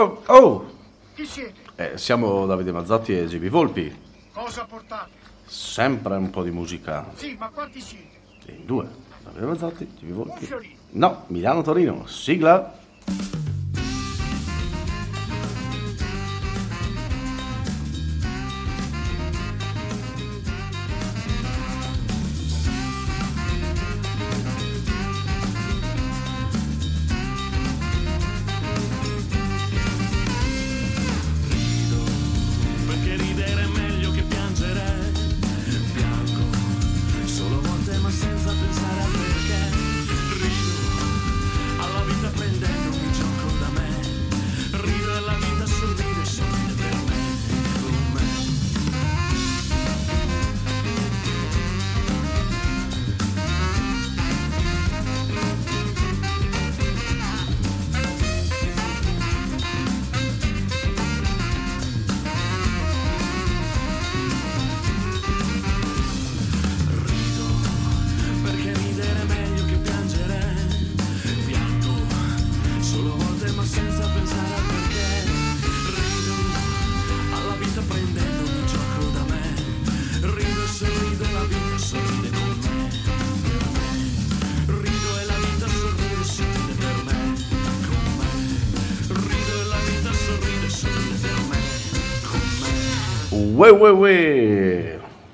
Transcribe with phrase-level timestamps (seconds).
[0.00, 0.70] Oh, oh!
[1.14, 1.60] Chi siete?
[1.76, 3.94] Eh, siamo Davide Mazzotti e GB Volpi.
[4.32, 5.10] Cosa portate?
[5.44, 7.04] Sempre un po' di musica.
[7.16, 8.16] Sì, ma quanti siete?
[8.46, 8.88] In due.
[9.22, 10.46] Davide Mazzotti, GB Volpi.
[10.46, 10.74] Fiorino.
[10.92, 12.06] No, Milano-Torino.
[12.06, 12.78] Sigla.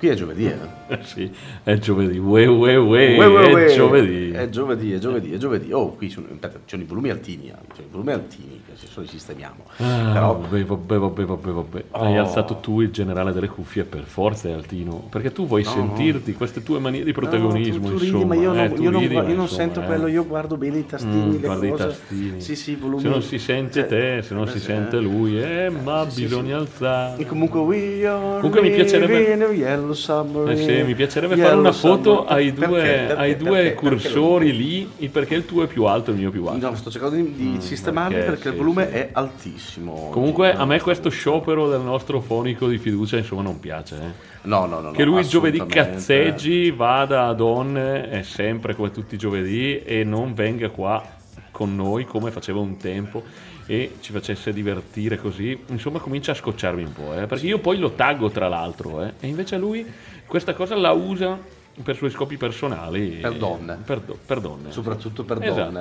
[0.06, 0.98] Qui è giovedì, eh?
[1.02, 1.28] sì,
[1.64, 2.16] è giovedì.
[2.18, 3.74] Ue, ue, ue, Ue, ue, è ue.
[3.74, 4.25] giovedì.
[4.36, 5.72] È giovedì, è giovedì, è giovedì.
[5.72, 7.54] Oh, qui sono, ci sono i volumi altini, eh.
[7.68, 9.64] Ci sono i volumi altini, che adesso li sistemiamo.
[9.78, 11.84] Ah, Però, vabbè, vabbè, vabbè, vabbè, vabbè.
[11.92, 12.20] Hai Oh.
[12.20, 15.06] alzato tu il generale delle cuffie per forza, è Altino.
[15.10, 18.34] Perché tu vuoi sentirti queste tue manie di protagonismo, No, tu, tu ridi, insomma.
[18.34, 19.84] ma io non, eh, tu io non- ridi, ma io non sento eh.
[19.84, 21.86] quello, io guardo bene i tastini, Mm, le guarda i cose.
[21.86, 22.40] tastini.
[22.40, 23.02] Sì, sì, volumi.
[23.02, 25.00] Se non si sente Cioè, te, se non si eh, sente eh.
[25.00, 27.20] lui, eh, ma bisogna alzare.
[27.20, 29.14] E comunque we are Comunque mi piacerebbe-
[29.52, 34.52] yellow submarine, Eh sì, mi piacerebbe fare una foto ai due, ai cursori Perché?
[34.52, 36.68] lì, perché il tuo è più alto e il mio più alto.
[36.68, 38.94] No, sto cercando di, di sistemarli perché perché, sì, il volume sì.
[38.94, 40.08] è altissimo.
[40.10, 43.96] Comunque a me questo sciopero del nostro fonico di fiducia insomma non piace.
[43.96, 44.34] eh.
[44.42, 44.90] No, no, no.
[44.92, 50.34] Che lui giovedì cazzeggi, vada a donne, è sempre come tutti i giovedì e non
[50.34, 51.02] venga qua
[51.50, 53.24] con noi come faceva un tempo
[53.66, 57.78] e ci facesse divertire così, insomma comincia a scocciarmi un po', eh, perché io poi
[57.78, 59.84] lo taggo tra l'altro eh, e invece lui
[60.26, 61.36] questa cosa la usa
[61.82, 63.18] per suoi scopi personali.
[63.20, 63.78] Per donne.
[63.84, 64.72] Per, per donne.
[64.72, 65.70] Soprattutto per Esatto.
[65.70, 65.80] donne.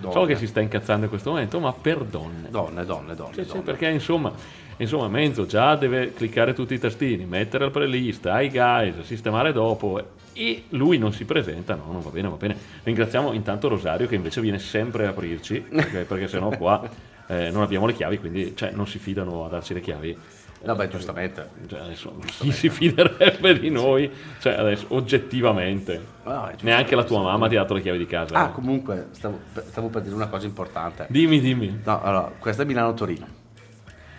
[0.00, 0.26] So Donne.
[0.26, 2.48] che si sta incazzando in questo momento, ma per donne.
[2.50, 3.34] Donne, donne, donne.
[3.34, 3.62] Sì, donne.
[3.62, 4.32] perché insomma,
[4.76, 10.02] insomma, Menzo già deve cliccare tutti i tastini, mettere al playlist, ai guys, sistemare dopo
[10.32, 12.56] e lui non si presenta, no, non va bene, va bene.
[12.82, 16.82] Ringraziamo intanto Rosario che invece viene sempre a aprirci, perché, perché sennò qua
[17.28, 20.18] eh, non abbiamo le chiavi, quindi cioè, non si fidano a darci le chiavi.
[20.64, 21.48] Vabbè, giustamente.
[21.68, 24.10] Cioè, adesso, chi si fiderebbe di noi?
[24.40, 26.00] Cioè, adesso, oggettivamente.
[26.24, 26.64] Ah, giusto.
[26.66, 28.34] Neanche la tua mamma ti ha dato le chiavi di casa.
[28.34, 28.52] Ah, eh.
[28.52, 31.06] comunque, stavo, stavo per dire una cosa importante.
[31.10, 31.80] Dimmi, dimmi.
[31.84, 33.26] No, allora, questa è Milano-Torino.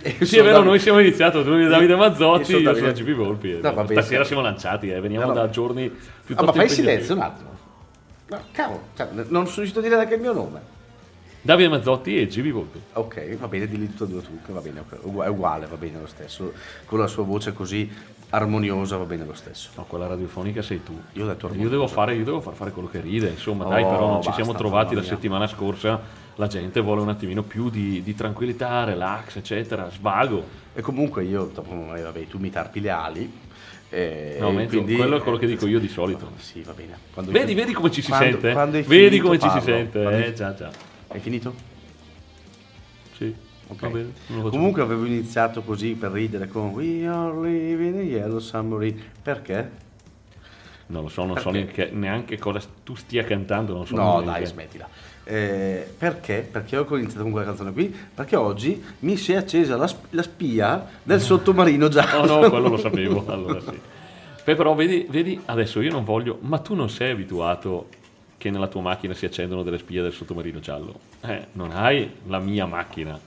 [0.02, 2.64] E Sì, sono è vero, Dav- noi siamo iniziati, tu eri Davide Mazzotti, Io io
[2.64, 3.52] sono sono Davide- GB Volpi.
[3.54, 3.60] eh.
[3.62, 4.28] No, va bene, Stasera sì.
[4.28, 5.40] siamo lanciati, eh, veniamo No, no.
[5.40, 7.50] da giorni piuttosto Ah, ma fai silenzio un attimo.
[8.28, 10.62] No, cavolo, cioè, non sono riuscito a dire neanche il mio nome.
[11.46, 12.82] Davide Mazzotti e GB Volpi.
[12.94, 16.00] Ok, va bene, dilli tutto e due tu, che va bene, è uguale, va bene
[16.00, 16.52] lo stesso.
[16.86, 17.88] Con la sua voce così
[18.32, 19.70] armoniosa va bene lo stesso.
[19.76, 21.00] No, quella radiofonica sei tu.
[21.14, 23.70] Io ho detto Io devo fare, io devo far fare quello che ride, insomma, Oh,
[23.70, 25.10] dai, però non ci basta, siamo trovati la mia.
[25.10, 26.02] settimana scorsa,
[26.34, 30.44] la gente vuole un attimino più di, di tranquillità, relax, eccetera, svago.
[30.74, 33.32] E comunque io, dopo, vabbè, tu mi tarpi le ali.
[33.90, 36.32] eh, No, Menzo, quindi- quello è quello che dico io di solito.
[36.38, 36.98] Sì, va bene.
[37.14, 38.52] Quando Vedi, vedi come ci si quando- sente?
[38.52, 39.62] quando Vedi come ci si parlo.
[39.64, 40.26] sente?
[40.26, 40.94] Eh, già, già.
[41.16, 41.54] Hai finito?
[43.16, 43.34] Sì,
[43.68, 43.80] Ok.
[43.84, 44.12] va bene.
[44.50, 49.02] Comunque avevo iniziato così per ridere con We are living in yellow submarine.
[49.24, 49.72] Perché?
[50.88, 51.84] Non lo so, non so Perché?
[51.86, 54.90] neanche, neanche cosa tu stia cantando, non so No, dai, smettila.
[55.24, 56.46] Eh, perché?
[56.52, 57.96] Perché ho iniziato con quella canzone qui?
[58.14, 62.34] Perché oggi mi si è accesa la, sp- la spia del sottomarino giallo.
[62.34, 63.80] Oh no, quello lo sapevo, allora sì.
[64.44, 67.88] Beh, però vedi, vedi, adesso io non voglio, ma tu non sei abituato
[68.46, 71.00] che nella tua macchina si accendono delle spie del sottomarino giallo.
[71.22, 73.20] Eh, non hai la mia macchina.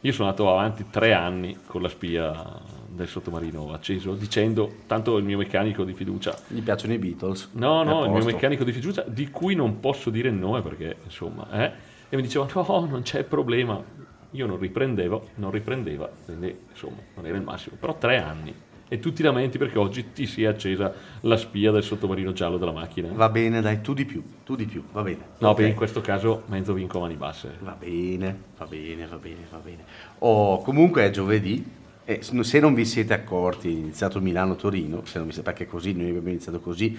[0.00, 5.24] Io sono andato avanti tre anni con la spia del sottomarino acceso, dicendo, tanto il
[5.24, 7.48] mio meccanico di fiducia, Gli piacciono i Beatles.
[7.54, 10.98] No, no, il mio meccanico di fiducia, di cui non posso dire il nome perché,
[11.02, 11.72] insomma, eh,
[12.08, 13.82] e mi diceva, no, non c'è problema.
[14.30, 17.76] Io non riprendevo, non riprendeva, quindi, insomma, non era il massimo.
[17.80, 18.54] Però tre anni.
[18.88, 22.58] E tu ti lamenti perché oggi ti si è accesa la spia del sottomarino giallo
[22.58, 23.08] della macchina.
[23.12, 25.18] Va bene, dai, tu di più, tu di più, va bene.
[25.38, 25.56] No, Ok.
[25.58, 27.56] beh, in questo caso mezzo vinco a mani basse.
[27.60, 29.84] Va bene, va bene, va bene, va bene.
[30.18, 31.82] Oh, comunque è giovedì.
[32.06, 35.94] E se non vi siete accorti, è iniziato Milano-Torino, se non vi siete, perché così
[35.94, 36.94] noi abbiamo iniziato così,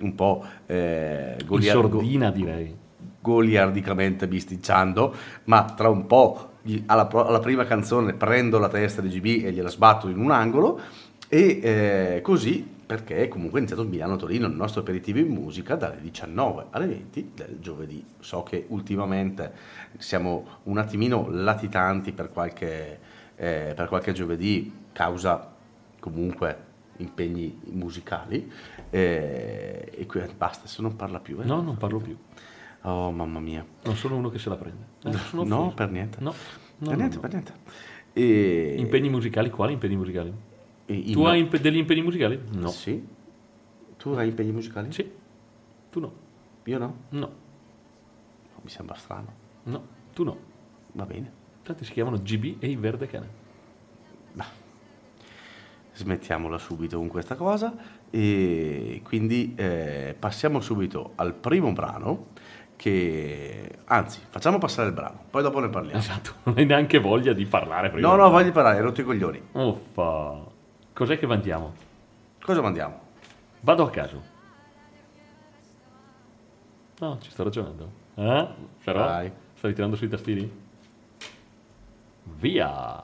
[0.00, 2.76] un po' eh, In golia- sordina direi.
[3.22, 5.14] goliardicamente bisticciando,
[5.44, 6.50] ma tra un po'
[6.86, 10.78] alla, alla prima canzone prendo la testa di GB e gliela sbatto in un angolo
[11.34, 16.66] e eh, così perché comunque è iniziato Milano-Torino, il nostro aperitivo in musica dalle 19
[16.68, 18.04] alle 20 del giovedì.
[18.20, 19.50] So che ultimamente
[19.96, 22.98] siamo un attimino latitanti per qualche,
[23.36, 25.54] eh, per qualche giovedì, causa
[26.00, 28.52] comunque impegni musicali
[28.90, 31.40] eh, e qui basta, se non parla più.
[31.40, 31.44] eh.
[31.46, 32.14] No, non parlo più.
[32.82, 33.64] Oh mamma mia.
[33.84, 34.84] Non sono uno che se la prende.
[35.04, 36.18] Eh, no, per niente.
[36.20, 36.34] No, no,
[36.76, 37.20] per no, niente, no.
[37.22, 37.52] per niente.
[38.12, 38.74] E...
[38.76, 39.48] Impegni musicali?
[39.48, 40.50] Quali impegni musicali?
[41.12, 42.40] Tu hai impe- degli impegni musicali?
[42.52, 42.68] No.
[42.68, 43.06] Sì.
[43.96, 44.92] Tu hai impegni musicali?
[44.92, 45.10] Sì.
[45.90, 46.12] Tu no.
[46.64, 46.96] Io no?
[47.10, 47.30] No.
[48.62, 49.32] Mi sembra strano.
[49.64, 49.82] No.
[50.12, 50.36] Tu no.
[50.92, 51.32] Va bene.
[51.62, 53.40] Tanti si chiamano GB e i Verde Cane.
[55.94, 57.74] Smettiamola subito con questa cosa
[58.08, 62.28] e quindi eh, passiamo subito al primo brano
[62.76, 66.32] che anzi facciamo passare il brano poi dopo ne parliamo Esatto.
[66.44, 68.08] Non hai neanche voglia di parlare prima.
[68.08, 70.44] no no voglio parlare hai rotto i coglioni Uffa.
[70.92, 71.74] Cos'è che mandiamo?
[72.40, 73.00] cosa mandiamo?
[73.60, 74.22] Vado a caso.
[76.98, 77.90] No, ci sto ragionando.
[78.14, 78.48] Eh?
[78.84, 79.32] Però Vai.
[79.54, 80.60] stavi tirando sui tastini?
[82.24, 83.02] Via!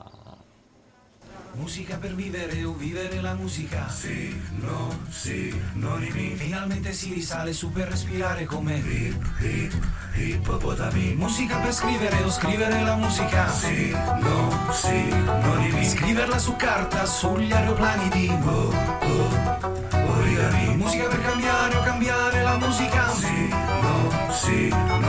[1.58, 3.88] Musica per vivere o vivere la musica?
[3.88, 6.36] Sì, no, sì, no di me.
[6.36, 9.74] Finalmente si risale su per respirare come hip, hip,
[10.14, 11.14] ippopotami.
[11.16, 13.50] Musica per scrivere o scrivere la musica?
[13.50, 15.84] Sì, no, sì, no di me.
[15.84, 18.72] Scriverla su carta, sugli aeroplani di oh,
[19.02, 20.76] oh, origami.
[20.76, 23.12] Musica per cambiare o cambiare la musica?
[23.12, 25.07] Sì, no, sì, no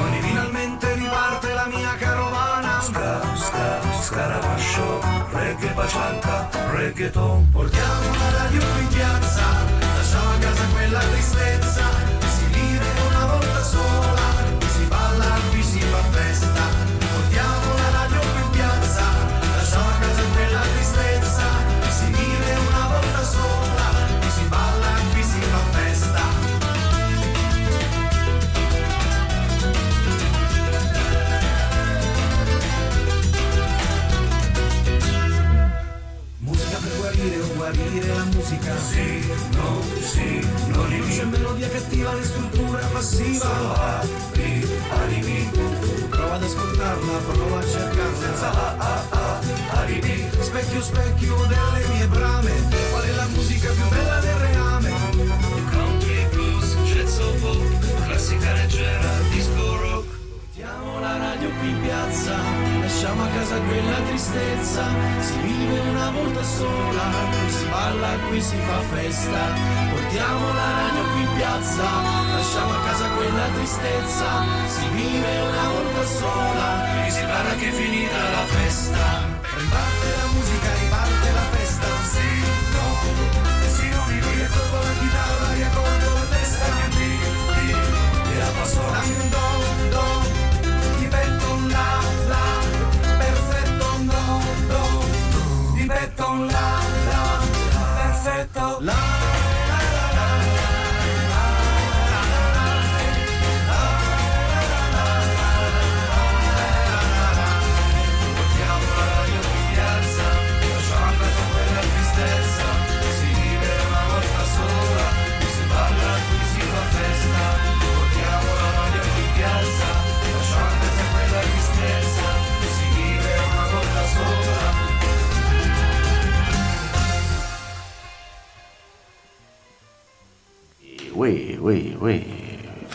[5.93, 8.98] blanca, reggaetón, porque amo a la lluvia.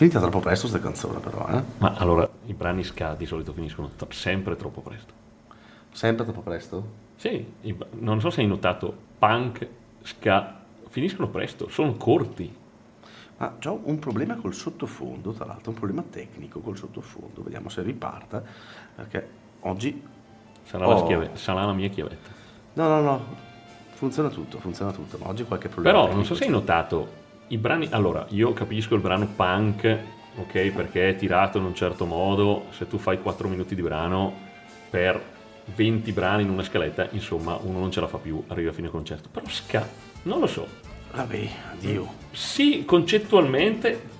[0.05, 1.63] Finita troppo presto sta canzone però, eh?
[1.79, 5.11] Ma allora, i brani ska di solito finiscono tro- sempre troppo presto.
[5.93, 6.85] Sempre troppo presto?
[7.15, 9.67] Sì, i- non so se hai notato, punk,
[10.03, 10.59] ska,
[10.89, 12.55] finiscono presto, sono corti.
[13.37, 17.41] Ma ho un problema col sottofondo, tra l'altro, un problema tecnico col sottofondo.
[17.41, 18.43] Vediamo se riparta,
[18.95, 19.27] perché
[19.61, 20.03] oggi...
[20.65, 21.03] Sarà, la, Oh.
[21.03, 22.29] schiave- sarà la mia chiavetta.
[22.73, 23.25] No, no, no,
[23.93, 27.57] funziona tutto, funziona tutto, ma oggi qualche problema Però non so se hai notato, i
[27.57, 27.87] brani...
[27.91, 29.97] Allora, io capisco il brano punk,
[30.37, 34.33] ok, perché è tirato in un certo modo, se tu fai 4 minuti di brano
[34.89, 35.21] per
[35.73, 38.89] 20 brani in una scaletta, insomma, uno non ce la fa più, arriva a fine
[38.89, 39.29] concerto.
[39.31, 39.87] Però ska
[40.23, 40.67] Non lo so.
[41.13, 42.07] Vabbè, addio.
[42.31, 44.13] Sì, concettualmente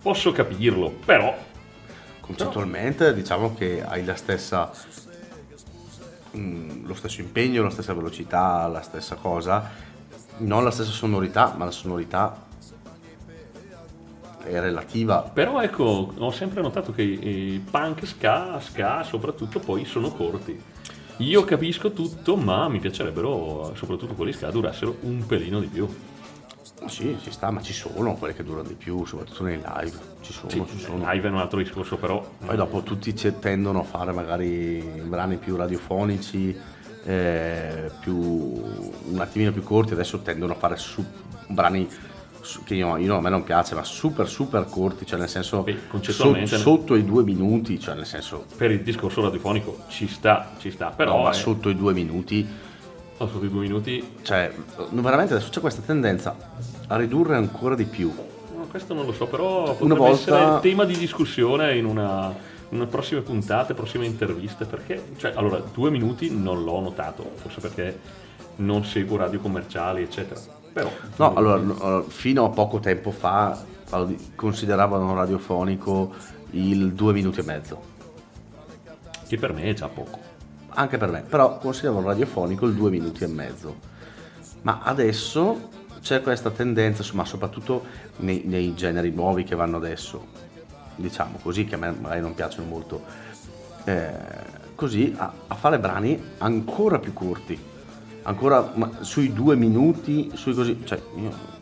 [0.00, 1.46] posso capirlo, però
[2.28, 4.70] Concettualmente diciamo che hai la stessa
[6.36, 9.70] mm, lo stesso impegno, la stessa velocità, la stessa cosa,
[10.38, 12.47] non la stessa sonorità, ma la sonorità
[14.42, 15.20] è relativa.
[15.22, 20.60] Però ecco, ho sempre notato che i punk, ska, ska soprattutto poi sono corti.
[21.18, 25.88] Io capisco tutto, ma mi piacerebbero, soprattutto quelli ska, durassero un pelino di più.
[26.86, 29.98] Sì, ci sta, ma ci sono quelle che durano di più, soprattutto nei live.
[30.20, 31.10] Ci sono, Sì, ci sono.
[31.10, 35.56] live è un altro discorso, però Poi dopo tutti tendono a fare magari brani più
[35.56, 36.56] radiofonici,
[37.04, 41.04] eh, più, un attimino più corti, adesso tendono a fare su-
[41.48, 41.88] brani
[42.64, 45.76] che io, io- a me non piace, ma super super corti, cioè nel senso Beh,
[46.00, 50.70] so- sotto i due minuti, cioè nel senso per il discorso radiofonico ci sta, ci
[50.70, 52.46] sta, però no, ma eh, sotto i due minuti,
[53.16, 54.52] sotto i due minuti cioè
[54.90, 56.36] veramente adesso c'è questa tendenza
[56.86, 58.12] a ridurre ancora di più.
[58.56, 62.34] No, questo non lo so, però potrebbe Una volta- essere tema di discussione in una,
[62.70, 67.60] in una prossime puntate, prossime interviste, perché, cioè, allora, due minuti non l'ho notato, forse
[67.60, 67.98] perché
[68.56, 70.40] non seguo radio commerciali, eccetera.
[70.72, 73.64] Però, No, allora, no, fino a poco tempo fa
[74.34, 76.14] consideravano radiofonico
[76.50, 77.82] il due minuti e mezzo.
[79.26, 80.18] che per me è già poco.
[80.74, 83.80] anche per me, però consideravo radiofonico il due minuti e mezzo.
[84.62, 85.70] Ma adesso
[86.00, 87.84] c'è questa tendenza, ma soprattutto
[88.18, 90.28] nei, nei generi nuovi che vanno adesso,
[90.94, 93.04] diciamo così, che a me magari non piacciono molto,
[93.84, 94.12] eh,
[94.74, 97.58] così a, a fare brani ancora più corti,
[98.28, 101.56] ancora ma sui due minuti, sui così, cioè io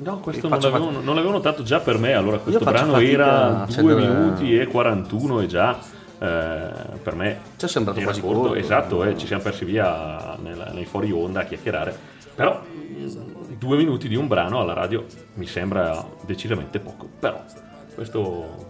[0.00, 3.46] No, questo non l'avevo, non l'avevo notato già per me, allora questo brano fatica era
[3.46, 5.76] a 2 accendere- minuti e 41 e già
[6.20, 6.70] eh,
[7.02, 8.54] per me Ci è sembrato quasi corto, corto.
[8.54, 11.96] esatto, eh, ci siamo persi via nel- nei fuori onda a chiacchierare,
[12.34, 12.62] però
[13.58, 17.42] due minuti di un brano alla radio mi sembra decisamente poco, però
[17.94, 18.66] questo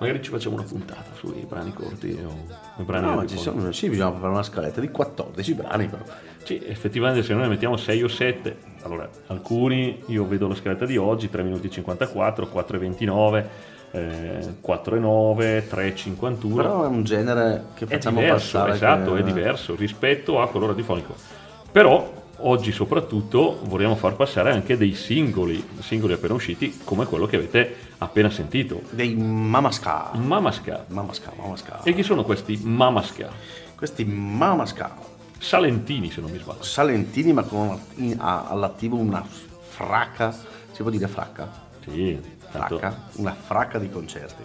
[0.00, 3.90] magari ci facciamo una puntata sui brani corti o i brani No, ci sono, sì,
[3.90, 6.02] bisogna fare una scaletta di 14 brani però.
[6.44, 10.84] Sì, effettivamente se noi ne mettiamo 6 o 7, allora alcuni io vedo la scaletta
[10.84, 13.48] di oggi 3 minuti e 54, 4 e 29,
[13.92, 16.54] eh, 4 e 9, 3 e 51.
[16.56, 18.72] Però è un genere che è facciamo diverso, passare.
[18.74, 21.14] esatto, che- è diverso rispetto a quello radiofonico.
[21.72, 27.36] Però oggi soprattutto vogliamo far passare anche dei singoli, singoli appena usciti come quello che
[27.36, 28.82] avete appena sentito.
[28.90, 30.10] Dei Mamasca.
[30.12, 30.84] Mamasca.
[30.88, 31.80] Mamasca, Mamasca.
[31.84, 33.30] E chi sono questi Mamasca?
[33.76, 35.12] Questi Mamasca.
[35.44, 36.62] Salentini se non mi sbaglio.
[36.62, 40.32] Salentini, ma con in- ha all'attivo una fracca.
[40.72, 41.48] Si può dire fracca?
[41.86, 42.18] Sì,
[42.50, 43.02] tanto- Fracca?
[43.16, 44.42] Una fracca di concerti.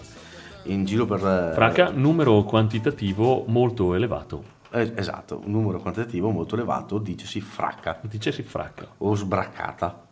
[0.64, 1.20] In giro per.
[1.52, 4.58] eh, Franca, numero quantitativo molto elevato.
[4.72, 8.86] eh, esatto, un numero quantitativo molto elevato, dicesi fracca Dicessi fracca.
[8.98, 10.06] o sbraccata.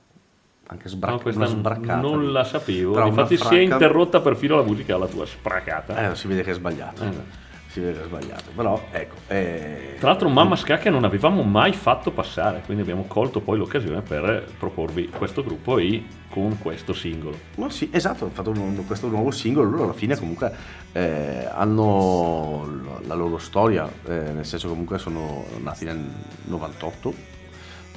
[0.70, 2.00] Anche No, questa una sbraccata.
[2.00, 2.94] non la sapevo.
[2.94, 6.12] Però Infatti si è fracca- interrotta perfino la musica alla tua spracata.
[6.12, 7.04] Eh, si vede che è sbagliato.
[7.04, 7.46] Eh.
[7.82, 8.52] È sbagliato.
[8.56, 9.16] Però, ecco.
[9.28, 13.58] eh, Tra l'altro Mamma Ska che non avevamo mai fatto passare, quindi abbiamo colto poi
[13.58, 17.38] l'occasione per proporvi questo gruppo e con questo singolo.
[17.56, 20.54] No, sì, esatto, hanno fatto un- questo nuovo singolo, loro alla fine comunque
[20.92, 26.04] eh, hanno la loro storia, eh, nel senso comunque sono nati nel
[26.46, 27.36] 98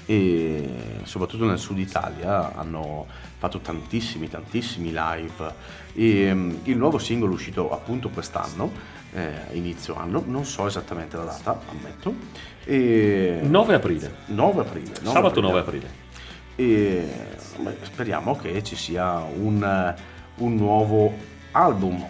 [0.06, 0.68] e
[1.04, 3.06] soprattutto nel sud Italia hanno
[3.38, 5.54] fatto tantissimi, tantissimi live
[5.94, 11.24] e mm, il nuovo singolo uscito appunto quest'anno, eh, inizio anno, non so esattamente la
[11.24, 12.14] data, ammetto,
[12.64, 14.92] e 9 aprile, 9 aprile.
[15.02, 15.90] 9 sabato 9 aprile.
[16.56, 17.08] e
[17.58, 19.94] beh, speriamo che ci sia un,
[20.36, 21.14] un nuovo
[21.52, 22.06] album.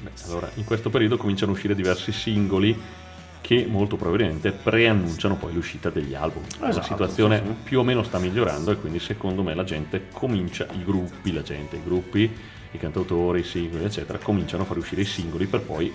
[0.00, 2.96] Beh, allora, in questo periodo cominciano a uscire diversi singoli
[3.40, 6.42] che molto probabilmente preannunciano poi l'uscita degli album.
[6.58, 7.54] la Esatto, situazione sì, sì.
[7.64, 11.42] più o meno sta migliorando e quindi secondo me la gente comincia, i gruppi, la
[11.42, 12.30] gente, i gruppi,
[12.72, 15.92] i cantautori, i singoli, eccetera, cominciano a far uscire i singoli per poi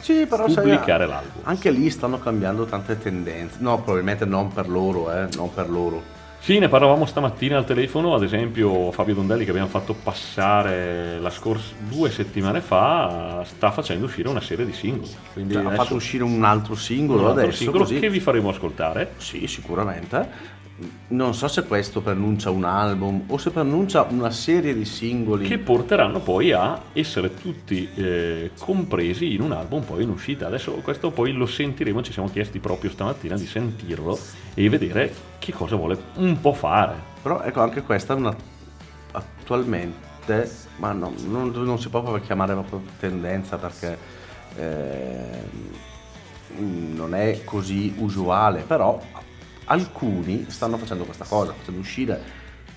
[0.00, 1.42] Sì, però sai, pubblicare l'album.
[1.44, 3.56] anche lì stanno cambiando tante tendenze.
[3.60, 6.14] No, probabilmente non per loro, eh, non per loro.
[6.38, 11.30] Sì, ne parlavamo stamattina al telefono, ad esempio Fabio Dondelli che abbiamo fatto passare la
[11.30, 15.10] scorsa due settimane fa sta facendo uscire una serie di singoli.
[15.32, 17.98] Quindi Cioè, ha adesso fatto uscire un altro singolo un altro adesso, singolo così.
[17.98, 19.14] che vi faremo ascoltare.
[19.16, 20.54] Sì, sicuramente.
[21.08, 25.46] Non so se questo preannuncia un album o se preannuncia una serie di singoli.
[25.46, 30.48] che porteranno poi a essere tutti eh, compresi in un album poi in uscita.
[30.48, 34.18] Adesso questo poi lo sentiremo, ci siamo chiesti proprio stamattina di sentirlo
[34.52, 36.94] e vedere che cosa vuole un po' fare.
[37.22, 38.36] Però ecco, anche questa è una
[39.12, 43.96] attualmente, ma no, non, non si può proprio chiamare proprio tendenza perché
[44.56, 45.70] ehm,
[46.94, 49.00] non è così usuale, però
[49.66, 52.20] alcuni stanno facendo questa cosa, facendo uscire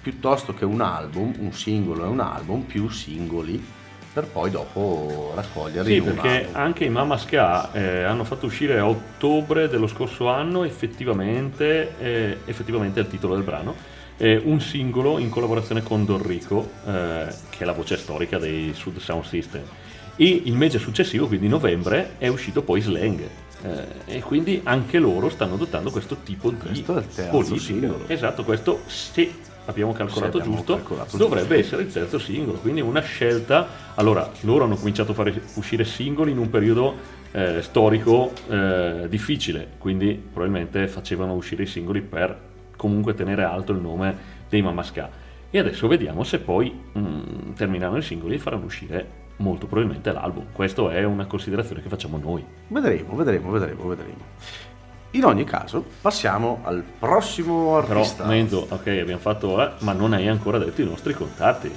[0.02, 3.78] piuttosto che un album, un singolo e un album, più singoli
[4.12, 6.56] per poi dopo raccoglierli Sì, perché album.
[6.56, 12.38] anche i Mamma Ska eh, hanno fatto uscire a ottobre dello scorso anno effettivamente, eh,
[12.46, 13.76] effettivamente è il titolo del brano,
[14.18, 18.74] eh, un singolo in collaborazione con Don Rico, eh, che è la voce storica dei
[18.74, 19.62] Sud Sound System.
[20.16, 23.22] E il mese successivo, quindi novembre, è uscito poi Slang.
[23.62, 27.60] Eh, e quindi anche loro stanno adottando questo tipo di è il terzo politica.
[27.60, 28.04] singolo.
[28.08, 29.32] Esatto, questo se
[29.66, 31.76] abbiamo calcolato abbiamo giusto, calcolato dovrebbe giusto.
[31.76, 33.68] essere il terzo singolo, quindi una scelta.
[33.96, 36.96] Allora, loro hanno cominciato a fare uscire singoli in un periodo
[37.32, 43.80] eh, storico eh, difficile, quindi probabilmente facevano uscire i singoli per comunque tenere alto il
[43.80, 44.16] nome
[44.48, 45.28] dei Mamma Ska.
[45.52, 50.46] E adesso vediamo se poi mm, termineranno i singoli e faranno uscire molto probabilmente l'album.
[50.52, 52.46] Questa è una considerazione che facciamo noi.
[52.68, 54.18] Vedremo, vedremo, vedremo, vedremo.
[55.12, 58.26] In ogni caso, passiamo al prossimo Però artista.
[58.26, 61.72] Menzo, ok, abbiamo fatto, eh, ma non hai ancora detto i nostri contatti.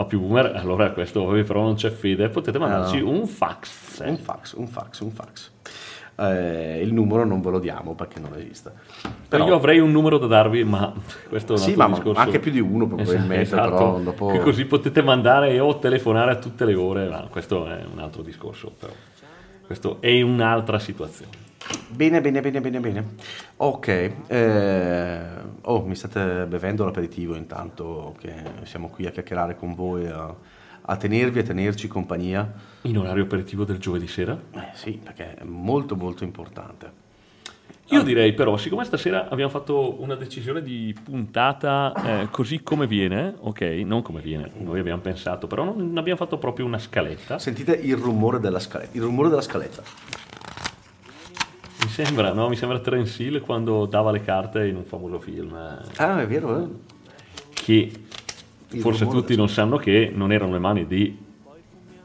[0.00, 3.10] a più boomer, allora questo però non c'è fede, potete mandarci no.
[3.10, 4.02] un fax.
[4.04, 5.50] un fax, un fax, un fax.
[6.16, 8.72] Eh, il numero non ve lo diamo perché non esiste.
[9.28, 10.92] Però io avrei un numero da darvi, ma
[11.28, 12.20] questo è un Sì, ma discorso.
[12.20, 14.26] anche più di uno probabilmente, Esatto, però dopo...
[14.28, 18.22] che così potete mandare o telefonare a tutte le ore, ma questo è un altro
[18.22, 18.92] discorso, però.
[19.64, 21.48] Questo è un'altra situazione.
[21.88, 23.04] Bene, bene, bene, bene, bene.
[23.56, 25.20] Ok, eh,
[25.62, 30.34] oh, mi state bevendo l'aperitivo intanto che siamo qui a chiacchierare con voi, a,
[30.82, 32.50] a tenervi, a tenerci compagnia.
[32.82, 34.38] In orario aperitivo del giovedì sera?
[34.52, 37.08] Eh sì, perché è molto molto importante.
[37.92, 41.92] Io direi però, siccome stasera abbiamo fatto una decisione di puntata
[42.22, 46.38] eh, così come viene, ok, non come viene, noi abbiamo pensato, però non abbiamo fatto
[46.38, 47.40] proprio una scaletta.
[47.40, 49.82] Sentite il rumore della scaletta, il rumore della scaletta.
[51.82, 52.48] Mi sembra, no?
[52.48, 55.54] Mi sembra Terence Hill quando dava le carte in un famoso film.
[55.96, 56.68] Ah, è vero, eh?
[57.52, 57.92] che
[58.70, 61.18] Il forse rumore tutti non sanno che non erano le mani di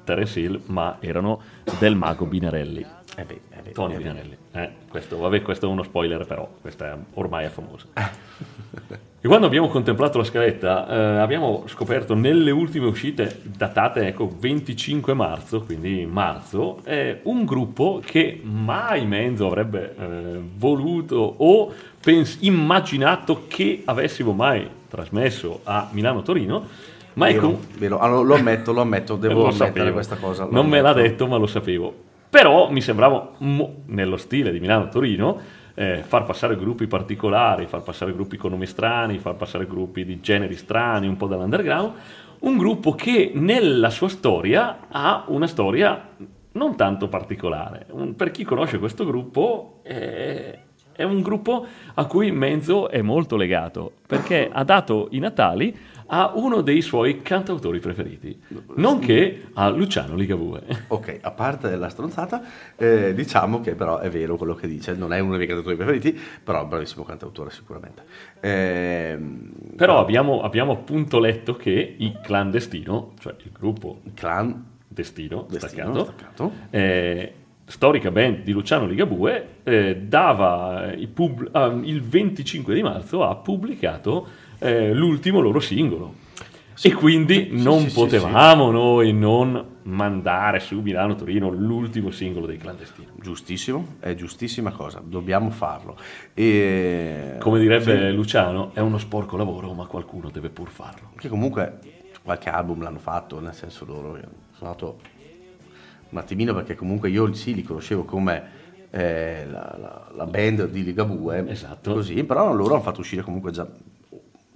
[0.03, 1.41] Terence Hill, ma erano
[1.79, 2.85] del mago Binarelli,
[3.15, 4.01] Eh beh, eh beh, Tony eh beh.
[4.03, 4.38] Binarelli.
[4.55, 7.85] Eh, questo, vabbè, questo è uno spoiler, però questa è, ormai è famosa.
[9.25, 15.15] E quando abbiamo contemplato la scaletta, eh, abbiamo scoperto nelle ultime uscite, datate ecco 25
[15.15, 23.45] marzo, quindi marzo, eh, un gruppo che mai Menzo avrebbe eh, voluto o pens- immaginato
[23.47, 26.67] che avessimo mai trasmesso a Milano-Torino,
[27.13, 27.97] ma Vero, ecco, vero.
[27.97, 29.91] Allora, lo ammetto, lo ammetto, devo lo ammettere sapevo.
[29.91, 30.47] questa cosa.
[30.51, 31.07] Non me l'ha ammetto.
[31.07, 32.04] detto, ma lo sapevo.
[32.36, 35.39] Però mi sembrava, nello stile di Milano-Torino,
[35.74, 40.19] eh, far passare gruppi particolari, far passare gruppi con nomi strani, far passare gruppi di
[40.19, 41.93] generi strani, un po' dall'underground.
[42.39, 46.10] Un gruppo che nella sua storia ha una storia
[46.52, 47.86] non tanto particolare.
[48.17, 50.60] Per chi conosce questo gruppo, eh,
[50.91, 55.74] è un gruppo a cui Menzo è molto legato, perché ha dato i Natali
[56.07, 58.39] a uno dei suoi cantautori preferiti,
[58.75, 60.61] nonché a Luciano Ligabue.
[60.87, 62.41] Ok, a parte la stronzata,
[62.75, 65.75] eh, diciamo che però è vero quello che dice, non è uno dei miei cantautori
[65.75, 68.03] preferiti, però bravissimo cantautore sicuramente.
[68.39, 75.45] Ehm, Però abbiamo, abbiamo appunto letto che i clandestino, cioè il gruppo il clan Destino,
[75.49, 77.33] Destino, staccato, eh,
[77.65, 84.27] storica band di Luciano Ligabue, eh, dava pub- ah, il 25 di marzo ha pubblicato
[84.59, 86.13] eh, l'ultimo loro singolo.
[86.81, 92.57] e quindi sì, non sì, sì, potevamo noi non mandare su Milano-Torino l'ultimo singolo dei
[92.57, 93.07] clandestini.
[93.21, 95.95] giustissimo, è giustissima cosa, dobbiamo farlo.
[96.33, 101.11] E, Come direbbe Luciano, è uno sporco lavoro, ma qualcuno deve pur farlo.
[101.15, 101.79] Che comunque
[102.23, 104.17] qualche album l'hanno fatto, nel senso loro
[104.57, 104.99] sono andato
[106.09, 110.83] un attimino perché comunque io sì li conoscevo come eh, la, la- la band di
[110.83, 111.93] Ligabue, Esatto.
[111.93, 113.67] così, però loro hanno fatto uscire comunque già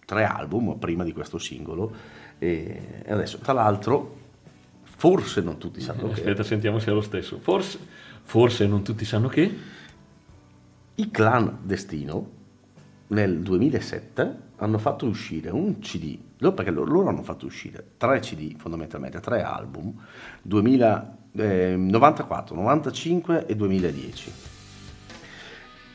[0.09, 1.93] tre album prima di questo singolo
[2.39, 4.17] e adesso tra l'altro
[4.81, 7.37] forse non tutti sanno che Aspetta, sentiamo se è lo stesso.
[7.37, 7.77] Forse,
[8.23, 9.57] forse non tutti sanno che.
[10.95, 12.37] i clan Destino
[13.09, 18.57] nel 2007 hanno fatto uscire un CD, perché loro, loro hanno fatto uscire tre CD
[18.57, 19.93] fondamentalmente, tre album,
[20.41, 24.31] 2000, eh, 94, 95 e 2010.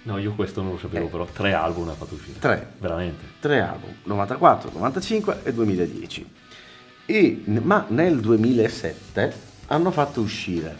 [0.04, 1.10] No, io questo non lo sapevo, Eh.
[1.10, 2.38] però tre album ha fatto uscire.
[2.38, 2.72] Tre.
[2.78, 3.24] Veramente.
[3.40, 6.30] Tre album, 94, 95 e 2010.
[7.06, 9.34] E, ma nel 2007
[9.68, 10.76] hanno fatto uscire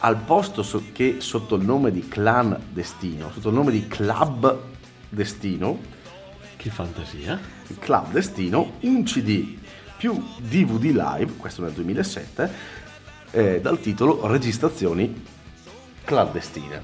[0.00, 4.58] al posto so- che sotto il nome di Clan Destino, sotto il nome di Club
[5.08, 5.78] Destino,
[6.56, 7.38] Che fantasia.
[7.78, 9.56] Club Destino, un CD
[9.96, 12.50] più DVD live, questo nel 2007,
[13.30, 15.22] eh, dal titolo Registrazioni
[16.04, 16.82] clandestine.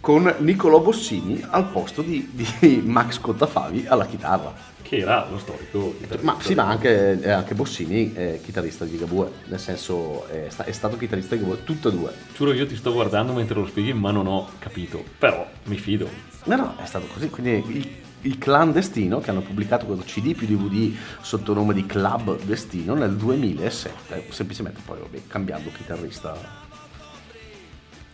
[0.00, 4.50] Con Niccolò Bossini al posto di, di Max Cottafavi alla chitarra.
[4.80, 6.32] Che era lo storico chitarrista.
[6.32, 10.64] Ma sì, ma anche, eh, anche Bossini è chitarrista di Ligabue, nel senso è, sta-
[10.64, 12.12] è stato chitarrista di Ligabue, tutte e due.
[12.34, 15.04] Giuro, io ti sto guardando mentre lo spieghi, ma non ho capito.
[15.18, 16.08] Però mi fido.
[16.44, 17.28] No, no, è stato così.
[17.28, 17.88] Quindi il,
[18.22, 23.14] il clandestino che hanno pubblicato questo CD più DVD sotto nome di Club Destino nel
[23.16, 26.68] 2007, semplicemente poi vabbè, cambiando chitarrista.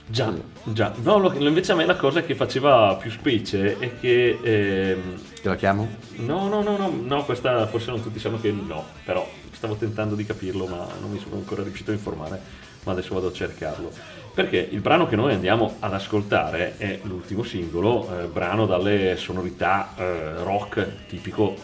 [0.08, 0.92] Già, già.
[1.02, 4.38] No, lo- invece a me la cosa che faceva più specie è che...
[4.40, 5.96] ehm, Te la chiamo?
[6.18, 10.14] No, no, no, no, no, questa forse non tutti sanno che no, però stavo tentando
[10.14, 12.40] di capirlo ma non mi sono ancora riuscito a informare,
[12.84, 13.90] ma adesso vado a cercarlo.
[14.32, 19.92] Perché il brano che noi andiamo ad ascoltare è l'ultimo singolo, eh, brano dalle sonorità
[19.96, 21.56] eh, rock tipico,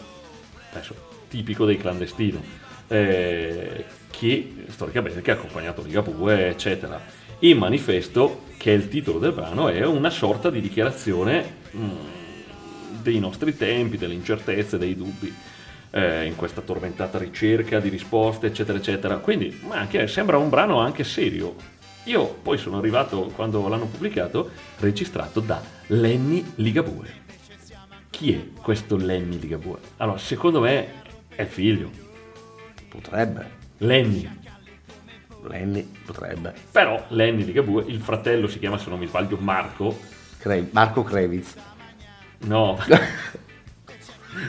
[0.71, 0.95] adesso,
[1.29, 2.41] tipico dei clandestino,
[2.87, 6.99] eh, che storicamente che ha accompagnato Ligabue, eccetera.
[7.43, 11.89] Il manifesto, che è il titolo del brano, è una sorta di dichiarazione mm,
[13.01, 15.33] dei nostri tempi, delle incertezze, dei dubbi,
[15.89, 19.17] eh, in questa tormentata ricerca di risposte, eccetera, eccetera.
[19.17, 21.55] Quindi ma anche, sembra un brano anche serio.
[22.05, 27.21] Io poi sono arrivato, quando l'hanno pubblicato, registrato da Lenny Ligabue.
[28.09, 29.79] Chi è questo Lenny Ligabue?
[29.97, 30.87] Allora, secondo me
[31.27, 31.91] è figlio,
[32.87, 33.61] Potrebbe.
[33.79, 34.42] Lenny.
[35.47, 36.53] Lenny potrebbe.
[36.71, 39.97] Però Lenny Ligabue, il fratello si chiama, se non mi sbaglio, Marco.
[40.39, 41.53] Cre- Marco Krevitz.
[42.45, 42.77] No.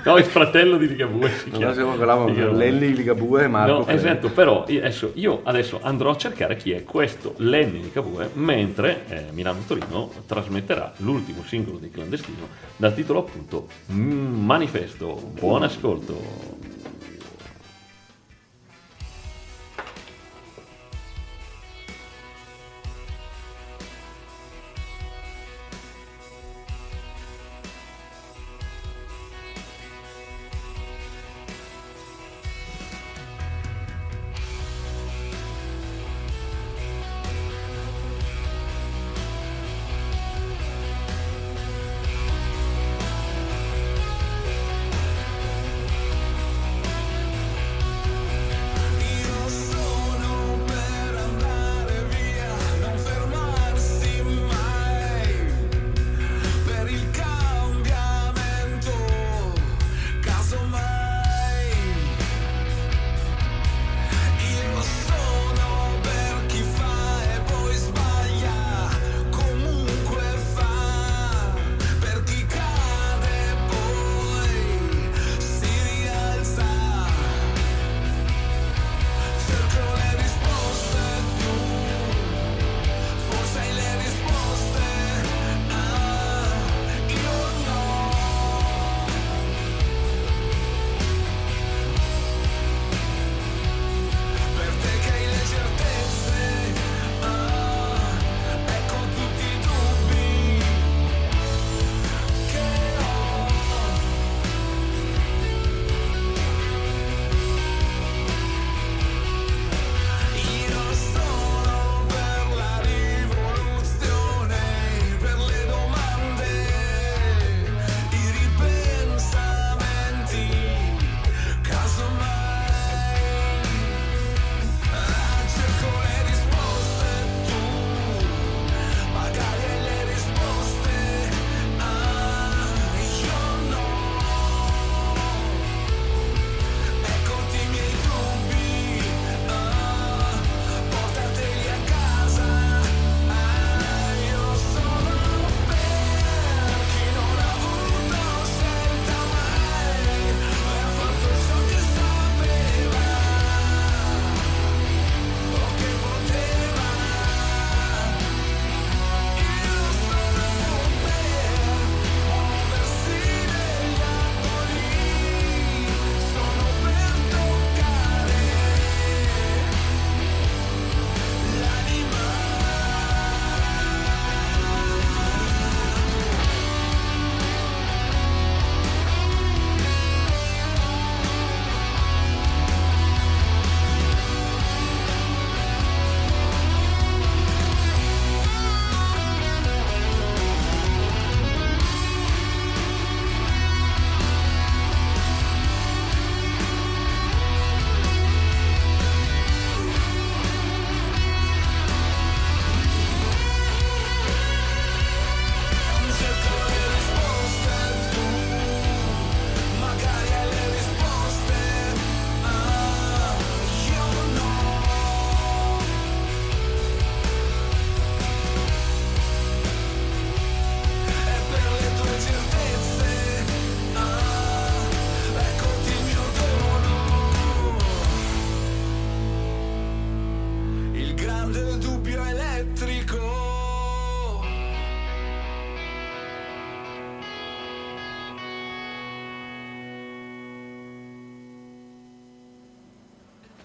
[0.03, 1.75] No, il fratello di Ligabue si Non chiama.
[1.75, 2.41] siamo parlavamo di.
[2.57, 4.05] Lenny Ligabue e Marco No, Krevitz.
[4.05, 9.05] esatto, però io adesso, io adesso andrò a cercare chi è questo Lenny Ligabue mentre
[9.09, 15.33] eh, Milano Torino trasmetterà l'ultimo singolo di Clandestino dal titolo appunto Manifesto.
[15.39, 16.63] Buon ascolto.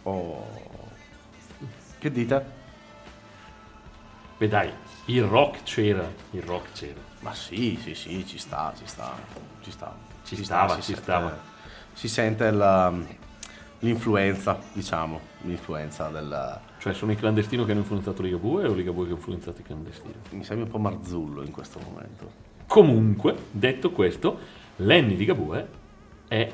[0.10, 0.48] Oh.
[2.00, 2.58] Che dite?
[4.38, 4.72] Beh dai,
[5.06, 7.00] il rock c'era, il rock c'era.
[7.20, 9.14] Ma sì, sì, sì, ci sta, ci sta,
[9.62, 9.96] ci sta.
[10.24, 11.38] Ci stava, si ci sente- stava.
[11.94, 12.94] Si sente la-
[13.80, 16.60] l'influenza, diciamo, l'influenza del...
[16.80, 20.14] Cioè sono i clandestini che hanno influenzato Ligabue o Ligabue che ha influenzato i clandestini?
[20.32, 22.32] Mi sembra un po' Marzullo in questo momento.
[22.68, 24.38] Comunque, detto questo,
[24.78, 25.68] Lenny Ligabue
[26.28, 26.50] è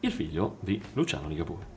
[0.00, 1.74] il figlio di Luciano Ligabue.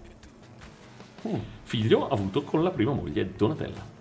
[1.64, 3.98] Figlio avuto con la prima moglie Donatella.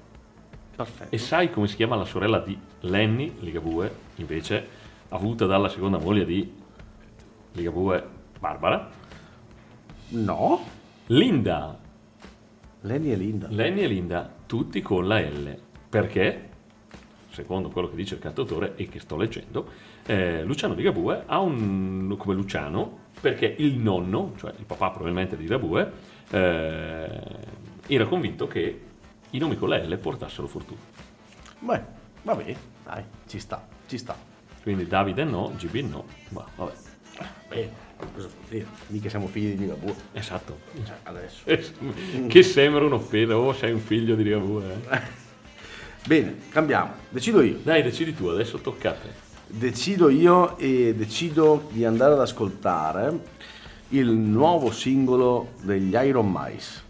[0.76, 1.14] Perfetto.
[1.14, 4.66] E sai come si chiama la sorella di Lenny Ligabue, invece
[5.08, 6.52] avuta dalla seconda moglie di
[7.52, 8.06] Ligabue
[8.38, 8.88] Barbara?
[10.10, 10.64] No?
[11.06, 11.76] Linda.
[12.82, 13.48] Lenny e Linda.
[13.50, 15.58] Lenny e Linda, tutti con la L.
[15.88, 16.48] Perché,
[17.30, 19.68] secondo quello che dice il cantautore e che sto leggendo,
[20.06, 25.36] eh, Luciano di Gabue ha un come Luciano perché il nonno, cioè il papà probabilmente
[25.36, 25.92] di Gabue,
[26.30, 27.20] eh,
[27.86, 28.80] era convinto che
[29.30, 30.80] i nomi con la L portassero fortuna.
[31.60, 31.82] Beh,
[32.22, 34.16] vabbè, dai, ci sta, ci sta.
[34.62, 36.72] Quindi Davide no, GB no, ma vabbè.
[37.48, 38.66] Beh, cosa vuol dire?
[38.88, 39.94] Mica siamo figli di Ligabue.
[40.12, 40.58] Esatto.
[40.84, 41.42] Cioè, adesso.
[42.28, 44.64] che sembra un'offesa, oh sei un figlio di Ligabue.
[44.90, 45.26] eh.
[46.06, 46.92] Bene, cambiamo.
[47.08, 47.58] Decido io.
[47.62, 49.26] Dai, decidi tu, adesso toccate.
[49.46, 53.18] Decido io e decido di andare ad ascoltare
[53.90, 56.86] il nuovo singolo degli Iron Mice.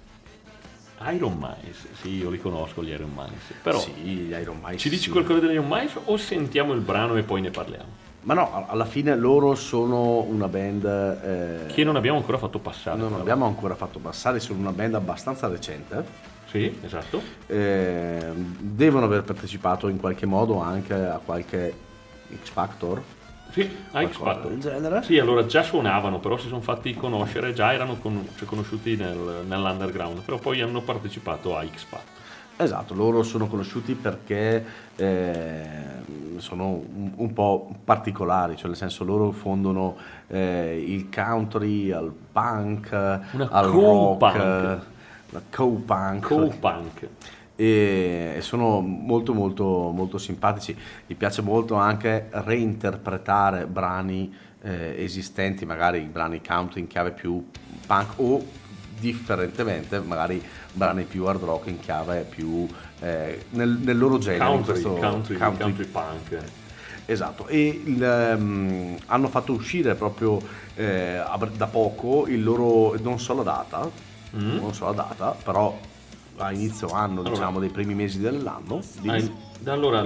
[1.13, 4.79] Iron Mice, sì, io li conosco gli Iron Mice, però Sì, gli Iron Mice.
[4.79, 5.11] ci dici sì.
[5.11, 8.07] qualcosa degli Iron Mice o sentiamo il brano e poi ne parliamo?
[8.23, 12.99] Ma no, alla fine loro sono una band eh, Che non abbiamo ancora fatto passare.
[12.99, 16.05] non abbiamo ancora fatto passare, sono una band abbastanza recente.
[16.51, 17.23] Sì, esatto.
[17.47, 18.19] Eh,
[18.59, 21.73] devono aver partecipato in qualche modo anche a qualche
[22.43, 23.01] X Factor.
[23.51, 24.51] Sì, a X Factor.
[24.51, 25.03] del genere.
[25.03, 29.45] Sì, allora già suonavano, però si sono fatti conoscere, già erano con- cioè, conosciuti nel-
[29.47, 32.17] nell'underground, però poi hanno partecipato a X Factor.
[32.61, 34.65] Esatto, loro sono conosciuti perché
[34.97, 35.67] eh,
[36.39, 42.91] sono un, un po' particolari, cioè nel senso loro fondono eh, il country al punk,
[43.33, 44.35] Una al co-punk.
[44.35, 44.81] rock,
[45.31, 46.27] la co-punk.
[46.27, 47.09] Co-punk.
[47.61, 50.77] E sono molto molto molto simpatici.
[51.07, 57.45] Mi piace molto anche reinterpretare brani eh, esistenti magari brani country in chiave più
[57.85, 58.45] punk o
[59.01, 60.41] differentemente magari
[60.73, 62.65] brani più hard rock in chiave più
[63.01, 65.65] eh, nel, nel loro genere Country, country, country.
[65.65, 66.39] country punk.
[67.07, 70.39] Esatto, e il, ehm, hanno fatto uscire proprio
[70.75, 71.21] eh,
[71.57, 73.91] da poco il loro, non so la data,
[74.31, 75.77] non so la data, però
[76.39, 77.31] a inizio anno, Allora.
[77.35, 79.31] diciamo, dei primi mesi dell'anno, di- Ah, in-
[79.67, 80.01] allora,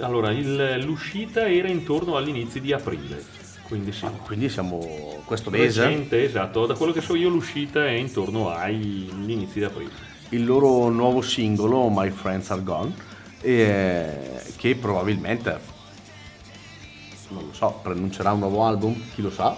[0.00, 3.22] allora, il- l'uscita era intorno agli inizi di aprile,
[3.66, 4.06] quindi sì.
[4.24, 4.78] quindi siamo
[5.24, 9.64] questo mese, Recente, esatto, da quello che so io l'uscita è intorno agli inizi di
[9.64, 9.90] aprile.
[10.30, 12.94] il loro nuovo singolo, My Friends Are Gone,
[13.40, 15.58] eh, che probabilmente,
[17.28, 19.56] non lo so, pronuncerà un nuovo album, chi lo sa.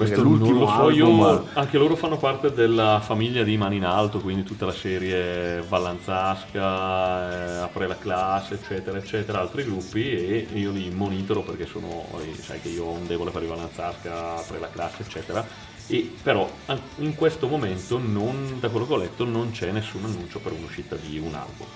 [0.00, 3.84] Questo non lo so, album- io, anche loro fanno parte della famiglia di Mani in
[3.84, 10.46] Alto, quindi tutta la serie Vallanzasca, eh, Apre la classe, eccetera, eccetera, altri gruppi e
[10.54, 14.36] io li monitoro perché sono, eh, sai che io ho un debole per i Vallanzasca,
[14.38, 15.46] Apre la classe, eccetera.
[15.86, 16.48] E però
[16.96, 20.96] in questo momento, non, da quello che ho letto, non c'è nessun annuncio per un'uscita
[20.96, 21.66] di un album.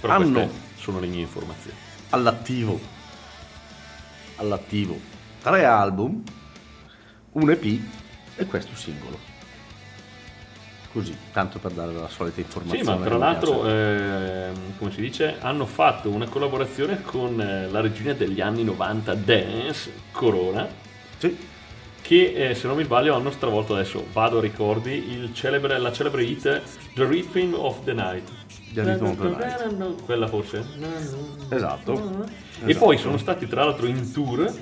[0.00, 1.76] Però Hanno- queste sono le mie informazioni.
[2.10, 2.78] all'attivo
[4.36, 4.98] all'attivo
[5.42, 6.22] tre album
[7.32, 7.80] un EP
[8.36, 9.30] e questo singolo
[10.92, 15.36] così tanto per dare la solita Sì, informazione ma tra l'altro, ehm, come si dice,
[15.40, 20.66] hanno fatto una collaborazione con eh, la regina degli anni 90 dance, Corona,
[21.18, 21.36] sì,
[22.00, 25.92] che eh, se non mi sbaglio hanno stravolto adesso, vado a ricordi, il celebre, la
[25.92, 26.62] celebre hit
[26.94, 28.28] The Rhythm of the Night.
[28.72, 30.02] The Rhythm of the Night.
[30.04, 30.64] Quella forse?
[31.48, 32.26] esatto
[32.64, 34.52] E poi sono stati tra l'altro in tour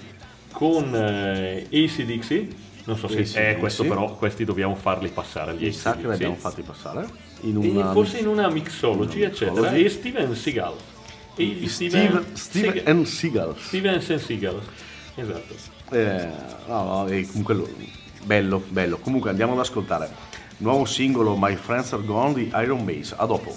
[0.53, 2.49] con eh, AC Dixie,
[2.85, 3.37] non so se AC/DC.
[3.37, 6.07] eh, questo però, questi dobbiamo farli passare agli mi sa che AC/DC.
[6.09, 7.07] li abbiamo fatti passare
[7.43, 9.71] in una forse in una mixology, una eccetera.
[9.73, 10.75] E Steven Seagal.
[11.37, 14.61] E Steve, Steve Seagal- Steven Seagal.
[15.15, 15.55] Esatto.
[15.91, 16.29] Eh,
[16.67, 17.69] no, no, comunque lo-
[18.25, 20.11] bello bello comunque andiamo ad ascoltare
[20.59, 23.57] nuovo singolo My Friends Are Gone di Iron Mace a dopo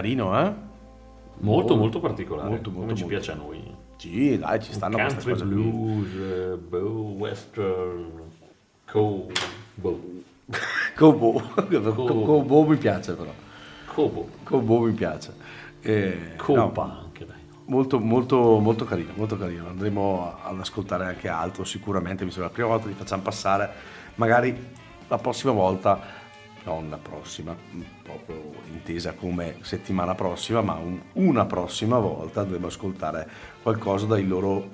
[0.00, 0.52] Carino, eh?
[1.40, 2.48] Molto, molto particolare.
[2.48, 3.16] molto, come molto, ci molto.
[3.18, 3.74] piace a noi.
[3.96, 5.54] Sì, dai, ci stanno queste Country cose qui.
[5.54, 8.06] blues, eh, bow, western,
[8.86, 9.30] cow,
[9.74, 10.00] bow,
[10.96, 11.32] Cobo.
[11.54, 13.30] Cobo mi piace però.
[13.92, 15.34] cobo, Cobo mi piace.
[15.82, 17.36] Eh, copa no, anche dai.
[17.66, 19.68] molto, molto, molto carino, molto carino.
[19.68, 23.70] Andremo ad ascoltare anche altro sicuramente, visto che è la prima volta li facciamo passare.
[24.14, 24.56] Magari
[25.08, 26.00] la prossima volta,
[26.64, 27.56] non la prossima,
[28.02, 33.28] proprio intesa come settimana prossima, ma un- una prossima volta ad ascoltare
[33.62, 34.68] qualcosa dai loro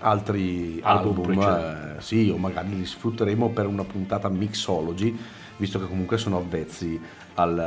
[0.00, 5.16] altri Album album, eh, sì, o magari li sfrutteremo per una puntata mixology,
[5.58, 6.98] visto che comunque sono avvezzi
[7.34, 7.58] al,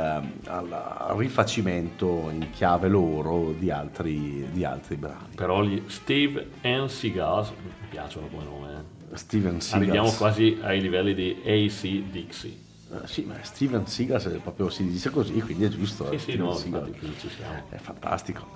[0.46, 5.34] al rifacimento in chiave loro di altri, di altri brani.
[5.36, 8.72] Però gli Steve and Seagulls mi piacciono come nome.
[9.12, 9.16] eh.
[9.16, 9.82] Steven Seagal.
[9.88, 12.62] Arriviamo quasi ai livelli di AC Dixie.
[12.92, 16.06] Eh, sì, ma Steven Seagal se proprio si dice così, quindi è giusto.
[16.08, 16.92] Sì, eh, sì, no, Seagal.
[17.18, 17.62] ci siamo.
[17.68, 18.46] È fantastico.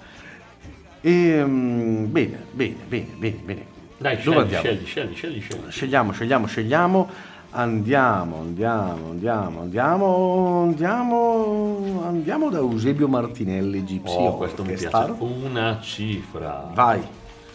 [1.01, 3.67] E, mm, bene, bene, bene, bene, bene.
[3.99, 4.63] Dai, Dove scegli, andiamo?
[4.65, 5.71] scegli, scegli, scegli, scegli.
[5.71, 7.09] Scegliamo, scegliamo, scegliamo.
[7.51, 15.15] Andiamo, andiamo, andiamo, andiamo, andiamo, andiamo da Eusebio Martinelli, Gypsy Oh, questo mi piace.
[15.19, 16.71] Una cifra.
[16.75, 17.01] Vai.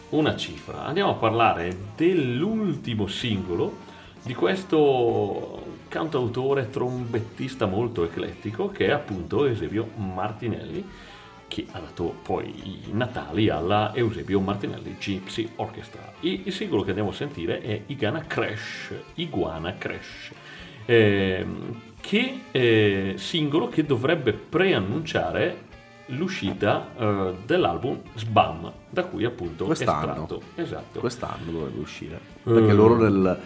[0.10, 0.86] Una cifra.
[0.86, 3.78] Andiamo a parlare dell'ultimo singolo
[4.24, 5.63] di questo
[5.98, 10.84] cantautore trombettista molto eclettico che è appunto Eusebio Martinelli
[11.48, 12.48] che ha dato poi
[12.88, 16.12] i natali alla Eusebio Martinelli Gypsy Orchestra.
[16.22, 20.32] Il, singolo che andiamo a sentire è Iguana Crash, Iguana Crash,
[20.86, 25.66] ehm, che è singolo che dovrebbe preannunciare
[26.08, 30.10] l'uscita eh, dell'album Sbam, da cui appunto Quest'anno.
[30.10, 30.42] estratto.
[30.56, 31.00] Esatto.
[31.00, 32.20] Quest'anno dovrebbe uscire.
[32.42, 32.74] Perché Eh.
[32.74, 33.40] loro nel-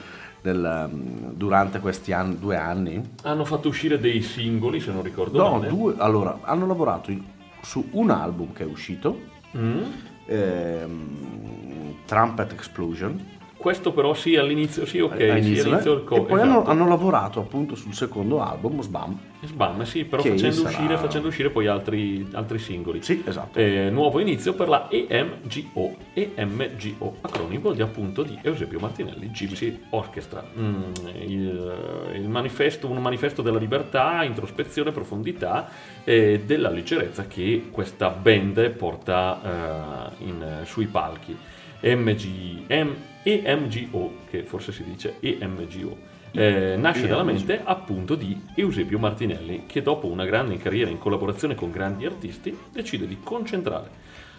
[0.51, 5.37] nel, um, durante questi anni, due anni, Hanno fatto uscire dei singoli, se non ricordo
[5.41, 5.67] no, male.
[5.67, 7.23] due, allora, hanno lavorato in-
[7.61, 9.19] su un album che è uscito,
[9.57, 9.81] Mm.
[10.25, 16.21] ehm, Trumpet Explosion, Questo però sì, all'inizio sì, ok, sì, all'inizio, all'inizio eh, co- e
[16.21, 16.69] poi hanno, esatto.
[16.69, 19.19] hanno lavorato appunto sul secondo album, Sbam.
[19.43, 23.03] Sbam, sì, però facendo sarà- uscire, facendo uscire poi altri, altri singoli.
[23.03, 23.59] Sì, esatto.
[23.59, 30.43] Eh, nuovo inizio per la EMGO, EMGO, acronimo di appunto di Eusebio Martinelli, Gypsy Orchestra.
[30.57, 30.81] Mm,
[31.27, 35.69] il, il manifesto, un manifesto della libertà, introspezione, profondità
[36.03, 41.38] e della leggerezza che questa band porta eh, in- sui palchi.
[41.79, 46.15] MG, M- EMGO, che forse si dice EMGO.
[46.38, 51.55] Eh, nasce dalla mente appunto di Eusebio Martinelli che dopo una grande carriera in collaborazione
[51.55, 53.89] con grandi artisti decide di concentrare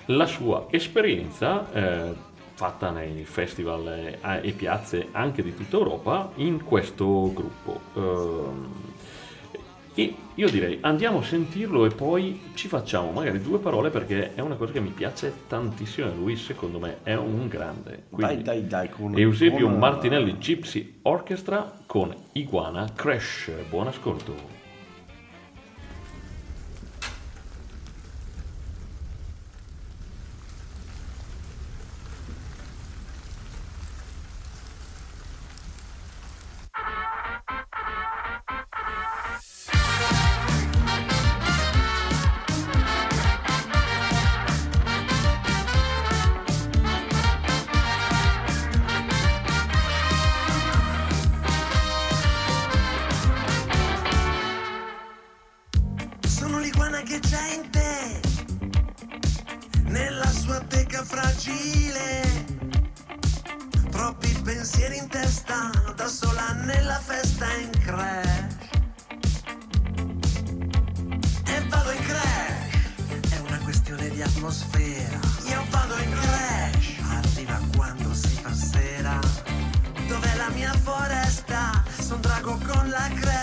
[0.06, 2.14] la sua esperienza eh,
[2.54, 7.80] fatta nei festival eh, e piazze anche di tutta Europa in questo gruppo.
[7.94, 8.72] Ehm,
[9.98, 14.40] e io direi andiamo a sentirlo e poi ci facciamo magari due parole perché è
[14.40, 18.04] una cosa che mi piace tantissimo e lui secondo me è un grande.
[18.08, 18.90] Quindi, dai, dai, dai.
[18.90, 23.50] Con, Eusebio con- Martinelli Gypsy Orchestra con Iguana Crash.
[23.68, 24.57] Buon ascolto.
[83.08, 83.37] Drago con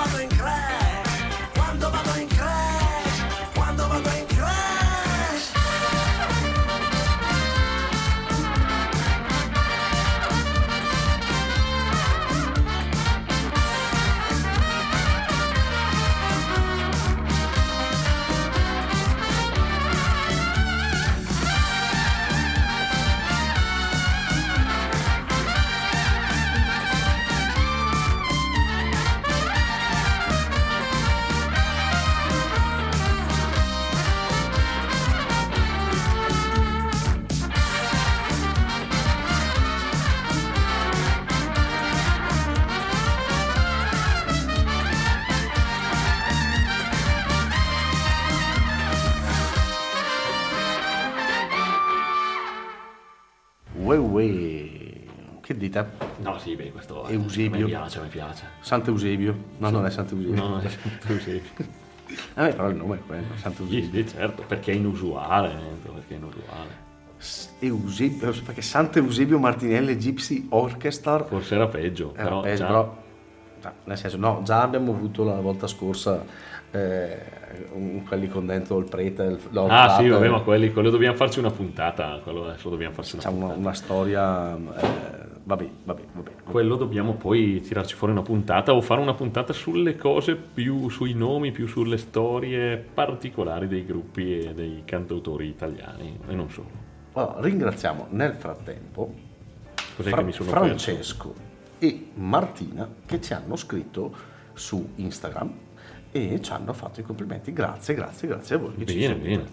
[0.00, 0.29] mother
[57.30, 57.64] Eusebio.
[57.66, 58.44] mi piace, mi piace.
[58.60, 59.34] Sant'Eusebio?
[59.58, 60.34] No, non è Sant'Eusebio.
[60.34, 60.68] No, no, è
[61.08, 61.78] Eusebio.
[62.34, 64.02] A me però il nome è quello, Sì, Sant'Eusebio.
[64.02, 66.88] sì, certo, perché è inusuale, eh, perché è inusuale.
[67.60, 72.96] Eusebio, perché Sant'Eusebio Martinelli Gypsy Orchestra Forse era peggio, era però, peggio, già- però
[73.62, 76.24] no, nel senso no, già abbiamo avuto la volta scorsa
[76.70, 77.18] eh,
[77.74, 80.88] un- quelli con dentro il prete, il, Ah sì, fatto, vabbè, eh, ma quelli, quello
[80.88, 85.68] dobbiamo farci una puntata, quello adesso dobbiamo farci una c'ha una, una storia eh, vabbè,
[85.84, 86.30] vabbè, vabbè.
[86.44, 91.14] Quello dobbiamo poi tirarci fuori una puntata o fare una puntata sulle cose più, sui
[91.14, 96.88] nomi, più sulle storie particolari dei gruppi e dei cantautori italiani e non solo.
[97.12, 99.12] Allora, ringraziamo nel frattempo
[99.74, 100.44] Fra- sono perso?
[100.44, 101.34] Francesco
[101.78, 104.14] e Martina che ci hanno scritto
[104.52, 105.52] su Instagram
[106.12, 107.52] e ci hanno fatto i complimenti.
[107.52, 108.72] Grazie, grazie, grazie a voi.
[108.74, 109.44] Bene, bene.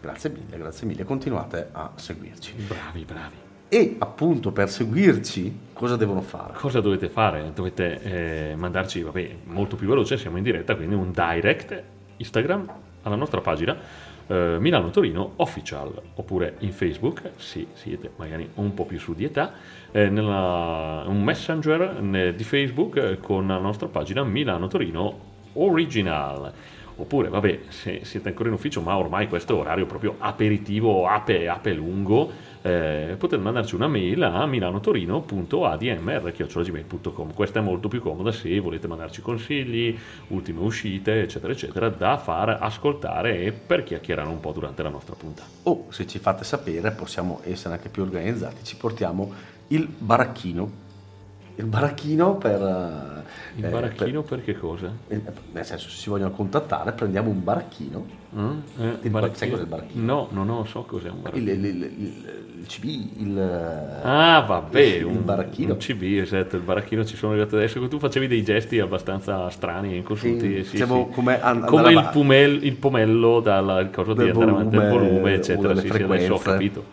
[0.00, 1.04] Grazie mille, grazie mille.
[1.04, 2.52] Continuate a seguirci.
[2.66, 3.43] Bravi, bravi.
[3.68, 6.52] E appunto per seguirci cosa devono fare?
[6.54, 7.50] Cosa dovete fare?
[7.54, 11.82] Dovete eh, mandarci, vabbè, molto più veloce, siamo in diretta, quindi un direct
[12.18, 12.70] Instagram
[13.02, 13.76] alla nostra pagina
[14.26, 19.24] eh, Milano Torino Official, oppure in Facebook, se siete magari un po' più su di
[19.24, 19.52] età,
[19.90, 25.18] eh, nella- un messenger ne- di Facebook eh, con la nostra pagina Milano Torino
[25.54, 26.52] Original.
[26.96, 31.48] Oppure, vabbè, se siete ancora in ufficio, ma ormai questo è orario proprio aperitivo, ape,
[31.48, 32.30] ape lungo,
[32.66, 39.20] eh, potete mandarci una mail a milanotorino.admr.gmail.com questa è molto più comoda se volete mandarci
[39.20, 39.94] consigli,
[40.28, 45.14] ultime uscite eccetera eccetera da far ascoltare e per chiacchierare un po' durante la nostra
[45.14, 49.30] puntata O se ci fate sapere possiamo essere anche più organizzati, ci portiamo
[49.68, 50.83] il baracchino.
[51.56, 53.24] Il baracchino per...
[53.56, 54.92] il eh, baracchino per, che cosa?
[55.06, 58.06] per- nel senso, se si vogliono contattare, prendiamo un baracchino.
[58.36, 58.58] Mm?
[58.80, 60.04] Eh, Ti- sai cos'è il baracchino?
[60.04, 62.84] no, no, no, so cos'è un Il, baracchino il, il, il- il CB,
[63.20, 63.38] il...
[64.06, 65.72] Ah, vabbè, il un, baracchino.
[65.72, 67.86] un CB, esatto, il baracchino ci sono arrivato adesso.
[67.88, 70.62] Tu facevi dei gesti abbastanza strani e inconsulti.
[70.62, 71.14] Sì, sì, siamo sì.
[71.14, 75.08] come an- Come il, pumel- il pomello dal coso di Del andare avanti del volume,
[75.08, 75.74] volume, eccetera.
[75.76, 76.84] Sì, sì, adesso ho capito.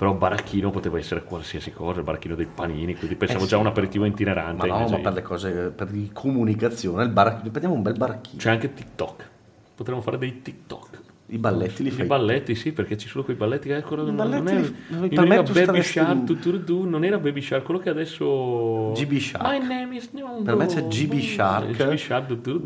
[0.00, 3.60] Però baracchino poteva essere qualsiasi cosa, il baracchino dei panini, quindi pensavo Eh già sì.
[3.60, 4.66] un aperitivo Ma itinerante.
[4.66, 8.38] no, invece ma per le cose, per di comunicazione, il baracchino, prendiamo un bel baracchino.
[8.38, 9.28] C'è anche TikTok.
[9.74, 10.89] Potremmo fare dei TikTok.
[11.32, 12.06] I balletti li I fai.
[12.06, 15.42] balletti, sì, perché ci sono quei balletti che ecco, non, non è, li- me veniva
[15.44, 19.48] tu Baby Shark, tu, tu, tu, non era Baby Shark, quello che adesso GB Shark.
[19.48, 20.42] My name is Nyongo.
[20.42, 21.70] Per me c'è GB Shark.
[21.70, 22.60] GB Shark, tu,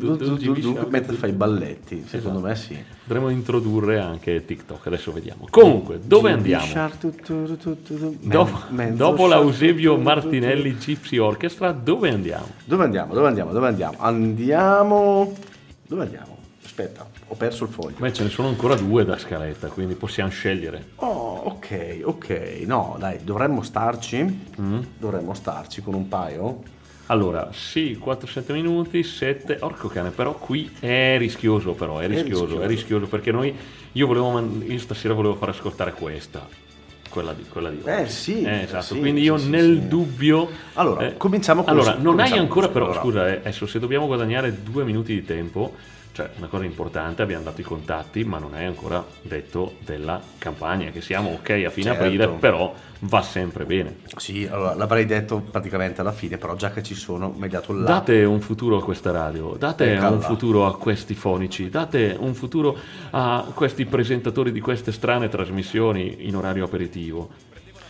[0.89, 2.77] mentre fai i balletti, secondo me sì.
[3.07, 5.47] Potremmo introdurre anche TikTok, adesso vediamo.
[5.51, 6.65] Comunque, dove andiamo?
[8.21, 12.47] Dopo, men- mezzo dopo la shark, Eusebio tu- tu- tu- Martinelli Gypsy Orchestra, dove andiamo?
[12.65, 13.13] Dove andiamo?
[13.13, 13.53] Dove andiamo?
[13.53, 13.97] Dove andiamo?
[13.99, 15.33] Andiamo.
[15.87, 16.34] Dove andiamo?
[16.65, 17.97] Aspetta, ho perso il foglio.
[17.99, 20.89] Beh, ce ne sono ancora due da scaletta, quindi possiamo scegliere.
[20.97, 22.63] Oh, ok, ok.
[22.67, 24.47] No, dai, dovremmo starci.
[24.99, 26.63] Dovremmo starci con un paio.
[27.09, 32.63] Allora, sì, 4-7 minuti, 7, orco cane, però qui è rischioso però, è rischioso, rischioso.
[32.63, 33.55] è rischioso perché noi,
[33.93, 36.49] io volevo, io stasera volevo far ascoltare questa,
[37.11, 39.89] quella di, quella di Eh, sì, Eh, esatto, sì, quindi io sì, nel sì.
[39.89, 40.49] dubbio...
[40.73, 43.01] Allora, cominciamo con- Allora, non hai ancora però, allora.
[43.01, 45.75] scusa, eh, adesso se dobbiamo guadagnare due minuti di tempo,
[46.15, 50.91] cioè una cosa importante, abbiamo dato i contatti, ma non hai ancora detto della campagna,
[50.91, 52.05] che siamo ok a fine Certo.
[52.05, 53.97] aprile, però va sempre bene.
[54.17, 57.73] Sì, allora l'avrei detto praticamente alla fine, però già che ci sono, mi hai dato
[57.73, 57.85] là.
[57.85, 62.79] Date un futuro a questa radio, date un futuro a questi fonici, date un futuro
[63.11, 67.29] a questi presentatori di queste strane trasmissioni in orario aperitivo.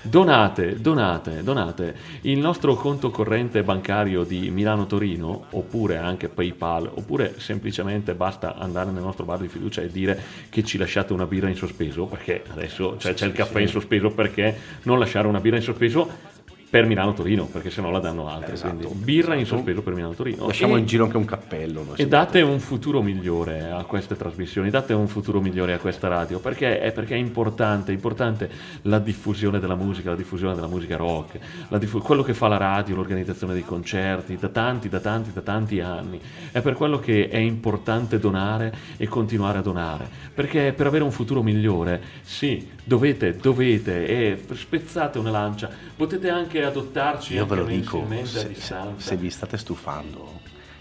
[0.06, 1.96] Donate, donate, donate.
[2.22, 8.90] Il nostro conto corrente bancario di Milano Torino, oppure anche PayPal, oppure semplicemente basta andare
[8.90, 12.44] nel nostro bar di fiducia e dire che ci lasciate una birra in sospeso, perché
[12.50, 16.32] adesso cioè, c'è il caffè in sospeso, perché non lasciare una birra in sospeso
[16.74, 18.54] per Milano Torino, perché sennò la danno altre.
[18.54, 19.58] Esatto, quindi birra in esatto.
[19.58, 20.48] sospeso per Milano Torino.
[20.48, 21.86] Lasciamo E- in giro anche un cappello.
[21.94, 26.40] e date un futuro migliore a queste trasmissioni, date un futuro migliore a questa radio,
[26.40, 28.50] perché è, perché è importante, è importante
[28.82, 31.38] la diffusione della musica, la diffusione della musica rock,
[31.78, 35.78] diffu- quello che fa la radio, l'organizzazione dei concerti, da tanti, da tanti, da tanti
[35.78, 36.20] anni.
[36.50, 41.12] È per quello che è importante donare e continuare a donare, perché per avere un
[41.12, 47.64] futuro migliore, sì, dovete, dovete, e spezzate una lancia, potete anche adottarci Io ve lo
[47.64, 50.40] dico, se, se- se vi state stufando,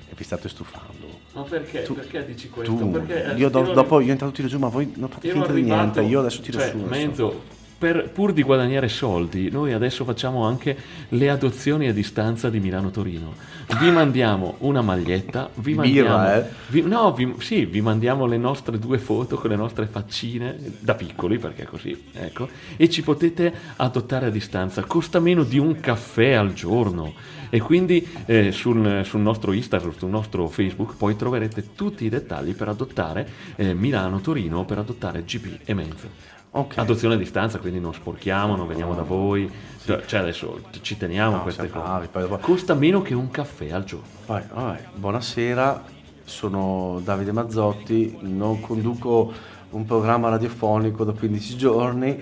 [0.09, 1.83] e vi state stufando, Ma perché?
[1.83, 2.75] Tu- perché dici questo?
[2.75, 5.31] tu, Perché, eh, io do- ero- dopo io intanto tiro giù, ma voi non fate
[5.31, 6.77] finta di niente, io adesso tiro cioè, su.
[6.85, 7.41] adesso.
[7.83, 10.77] Per- pur di guadagnare soldi, noi adesso facciamo anche
[11.09, 13.33] le adozioni a distanza di Milano-Torino.
[13.77, 16.33] Vi mandiamo una maglietta, vi mandiamo...
[16.33, 16.45] eh?
[16.67, 20.93] vi- no, vi- sì, vi mandiamo le nostre due foto con le nostre faccine, da
[20.95, 24.81] piccoli, perché è così, ecco, e ci potete adottare a distanza.
[24.85, 27.13] Costa meno di un caffè al giorno.
[27.49, 32.55] E quindi eh, sul, sul nostro Instagram, sul nostro Facebook, poi troverete tutti i dettagli
[32.55, 33.27] per adottare
[33.57, 36.32] eh, Milano-Torino, per adottare GP e Menzo.
[36.55, 36.77] Ok.
[36.77, 39.51] Adozione a distanza, quindi non sporchiamo, non veniamo da voi.
[39.83, 41.83] Cioè, cioè, adesso ci teniamo a No, queste cose.
[41.83, 44.05] bravi, poi dopo- Costa meno che un caffè al giorno.
[44.25, 45.83] Poi, vabbè, buonasera,
[46.23, 49.33] sono Davide Mazzotti, non conduco
[49.71, 52.21] un programma radiofonico da 15 giorni.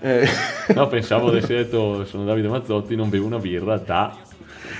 [0.00, 0.28] eh,
[0.74, 4.16] No, pensavo avessi detto sono Davide Mazzotti, non bevo una birra da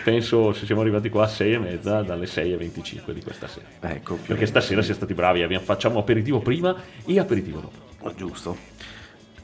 [0.05, 3.46] penso se siamo arrivati qua a 6 e mezza dalle 6 e 25 di questa
[3.48, 3.66] sera.
[3.80, 6.74] ecco, Perché stasera siamo stati bravi, abbiamo- facciamo aperitivo prima
[7.05, 7.78] e aperitivo dopo.
[8.05, 8.57] Oh, Giusto.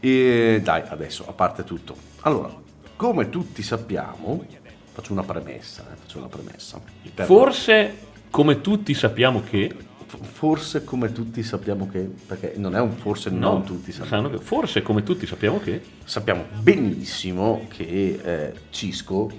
[0.01, 1.95] E dai, adesso, a parte tutto.
[2.21, 2.53] Allora,
[2.97, 4.45] come tutti sappiamo,
[4.93, 6.81] faccio una premessa, eh, faccio una premessa.
[7.25, 7.99] Forse,
[8.31, 9.75] come tutti sappiamo che,
[10.23, 14.31] forse come tutti sappiamo che, perché non è un forse no, non tutti sappiamo.
[14.31, 19.31] che- forse come tutti sappiamo che, Sappiamo benissimo che eh, Cisco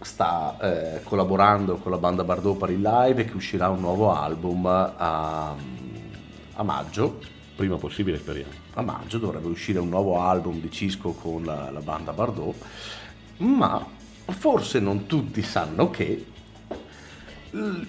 [0.00, 4.12] sta eh, collaborando con la banda Bardot per il live e che uscirà un nuovo
[4.14, 5.54] album a,
[6.54, 7.18] a maggio.
[7.58, 8.52] Prima possibile speriamo.
[8.74, 12.54] a maggio dovrebbe uscire un nuovo album di Cisco con la, la banda Bardot,
[13.38, 13.84] ma
[14.26, 16.24] forse non tutti sanno che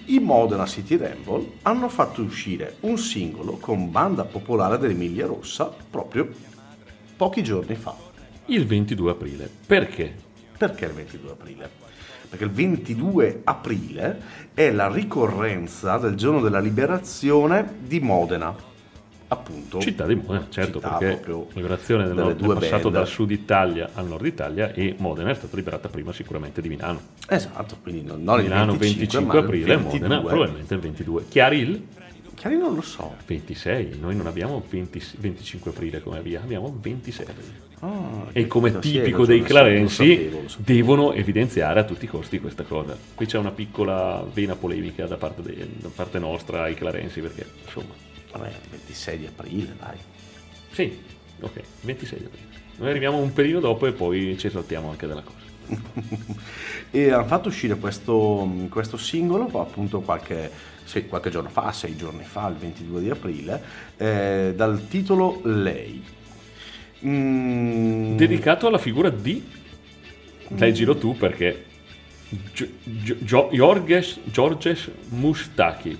[0.06, 6.28] i Modena City Ramble hanno fatto uscire un singolo con banda popolare dell'Emilia Rossa proprio
[7.16, 7.94] pochi giorni fa.
[8.46, 9.48] Il 22 aprile.
[9.66, 10.12] Perché?
[10.58, 11.70] Perché il 22 aprile?
[12.28, 14.20] Perché il 22 aprile
[14.52, 18.68] è la ricorrenza del giorno della liberazione di Modena,
[19.32, 19.80] appunto.
[19.80, 22.94] Città di Modena, certo, perché proprio liberazione del, nord- è passato band.
[22.94, 27.00] dal sud Italia al nord Italia e Modena è stata liberata prima sicuramente di Milano.
[27.28, 29.98] Esatto, quindi non, non Milano il 25, 25 ma il aprile, 22.
[30.08, 31.24] Modena probabilmente il 22.
[31.28, 31.82] Chiari il
[32.34, 33.14] Chiari non lo so.
[33.26, 37.68] 26, noi non abbiamo 20 25 aprile come via, abbiamo 26 aprile.
[37.80, 42.96] Ah, E come tipico dei Clarensi devono evidenziare a tutti i costi questa cosa.
[43.14, 47.46] Qui c'è una piccola vena polemica da parte, de- da parte nostra ai Clarensi perché
[47.64, 47.92] insomma,
[48.32, 49.96] Vabbè, il 26 di aprile, dai.
[50.72, 50.98] sì,
[51.40, 52.48] ok, 26 di aprile.
[52.76, 55.38] Noi arriviamo un pelino dopo e poi ci esaltiamo anche della cosa.
[56.92, 60.50] E hanno fatto uscire questo, questo singolo appunto qualche,
[60.84, 63.62] sì, qualche giorno fa, sei giorni fa, il 22 di aprile,
[63.96, 66.02] eh, dal titolo Lei.
[67.06, 69.46] Mm, Dedicato alla figura di...
[70.48, 71.66] Leggilo tu perché...
[72.52, 75.96] Gio- Gio- Gio- Georges, Georges Mustaki,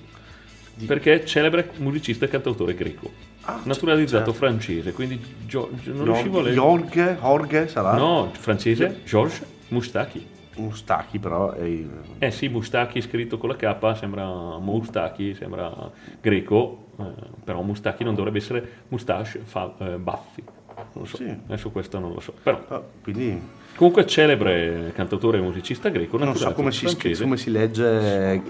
[0.86, 3.10] perché è celebre musicista e cantautore greco,
[3.42, 4.32] Ah, naturalizzato certo.
[4.38, 6.54] francese, quindi Gio- non Jorge, riuscivo a leggere.
[6.60, 7.94] Jorge, Jorge sarà?
[7.94, 10.26] No, francese, Georges Mustaki.
[10.56, 11.84] Mustachi però è...
[12.18, 17.04] Eh sì, Mustachi scritto con la K sembra Mustachi, sembra greco, eh,
[17.44, 20.42] però Mustachi non dovrebbe essere Mustache, fa, eh, Baffi.
[20.76, 21.28] Non lo so, Sì.
[21.46, 22.34] adesso questo non lo so.
[22.42, 23.40] Però, ah, quindi
[23.74, 26.86] comunque celebre cantautore e musicista greco, non so come si,
[27.18, 28.42] come si legge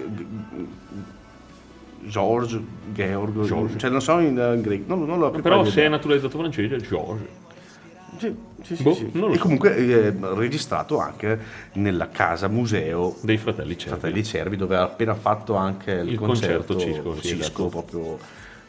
[2.11, 3.77] George, Georg, George.
[3.77, 7.39] cioè non so in, eh, greco, non, non l'ho Però se è naturalizzato francese, George.
[8.17, 9.09] Sì, sì, sì, Boh, sì.
[9.13, 9.41] non lo E so.
[9.43, 11.39] comunque eh, registrato anche
[11.73, 13.97] nella casa museo Dei fratelli Cervi.
[13.99, 17.67] Fratelli Cervi dove ha appena fatto anche il, Il concerto Cisco, sì, Cisco esatto.
[17.69, 18.17] proprio,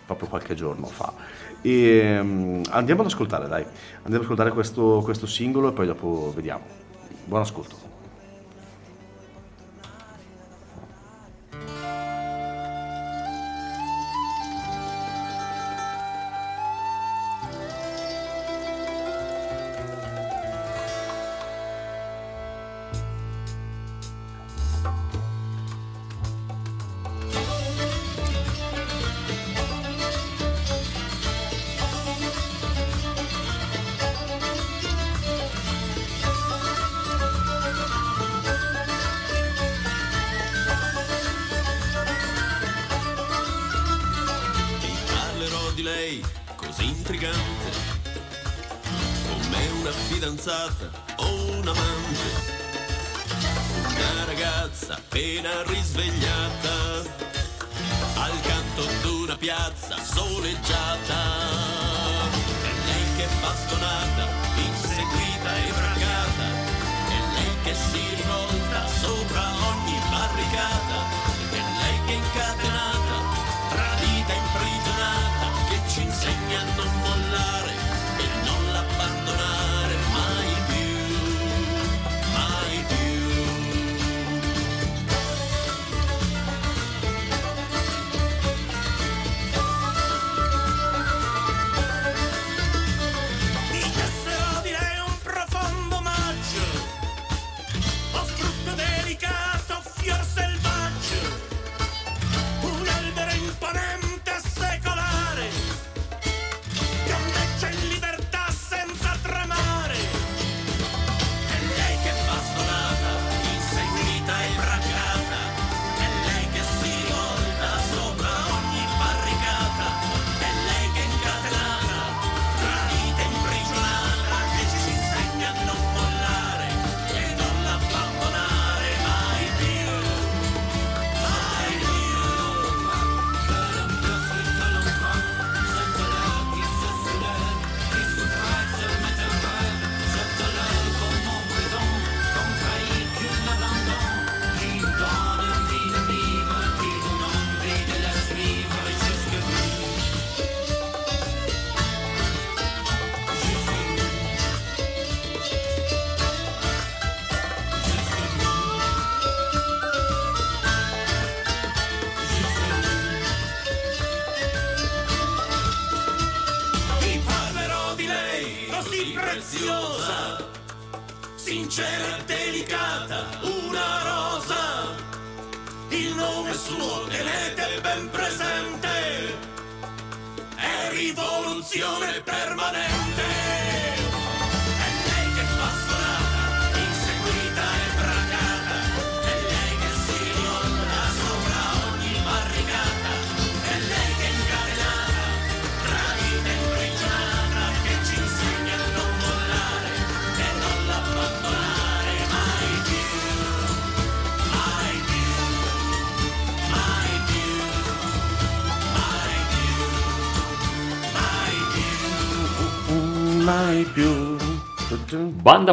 [0.07, 1.13] proprio qualche giorno fa.
[1.61, 3.63] E, mm, andiamo ad ascoltare, dai.
[3.65, 6.63] Andiamo ad ascoltare questo, questo singolo e poi dopo vediamo.
[7.25, 7.91] Buon ascolto.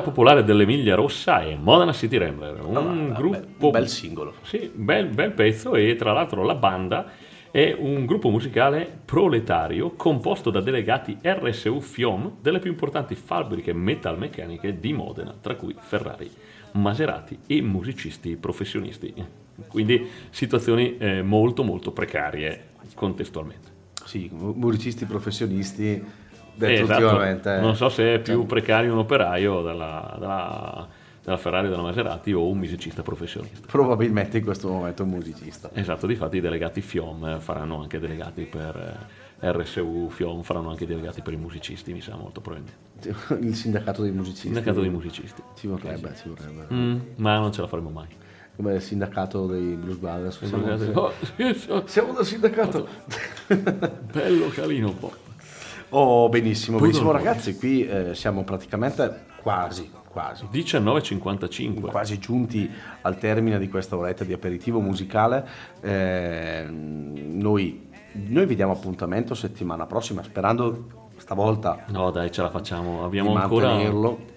[0.10, 4.34] Popolare dell'Emilia Rossa e Modena City Rambler, un Ah, gruppo un bel singolo.
[4.41, 7.05] Sì, bel, bel pezzo e tra l'altro la banda
[7.51, 14.80] è un gruppo musicale proletario composto da delegati RSU FIOM delle più importanti fabbriche metalmeccaniche
[14.80, 16.30] di Modena, tra cui Ferrari,
[16.74, 19.14] Maserati e musicisti professionisti.
[19.68, 23.68] Quindi situazioni eh, molto molto precarie contestualmente.
[24.05, 26.01] Sì, mu- musicisti professionisti
[26.58, 27.04] esatto.
[27.04, 27.60] ultimamente.
[27.60, 30.88] Non so se è più Cioè, precario un operaio dalla, dalla-
[31.24, 33.68] della Ferrari o della Maserati o un musicista professionista.
[33.68, 35.70] Probabilmente in questo momento un musicista.
[35.74, 38.76] Esatto, difatti i delegati FIOM eh, faranno anche delegati per
[39.41, 42.88] eh, RSU, FIOM faranno anche delegati per i musicisti, mi sa molto probabilmente.
[43.45, 44.47] Il sindacato dei musicisti.
[44.47, 45.41] Sindacato dei musicisti.
[45.56, 46.74] Ci vorrebbe, ci vorrebbe.
[46.74, 48.08] Mm, ma non ce la faremo mai.
[48.56, 50.43] Come il sindacato dei Blues Brothers.
[50.43, 50.66] Siamo,
[51.00, 52.88] Oh, sì, sì, siamo del sindacato.
[54.12, 55.16] Bello Calino Pop.
[55.89, 61.89] Oh, benissimo, benissimo ragazzi, qui eh, siamo praticamente quasi, quasi, 19.55.
[61.89, 62.69] quasi giunti
[63.01, 65.47] al termine di questa oretta di aperitivo musicale.
[65.81, 70.99] Eh, noi, noi vi diamo appuntamento settimana prossima, sperando
[71.34, 73.03] stavolta No dai, ce la facciamo.
[73.03, 73.75] Abbiamo ancora,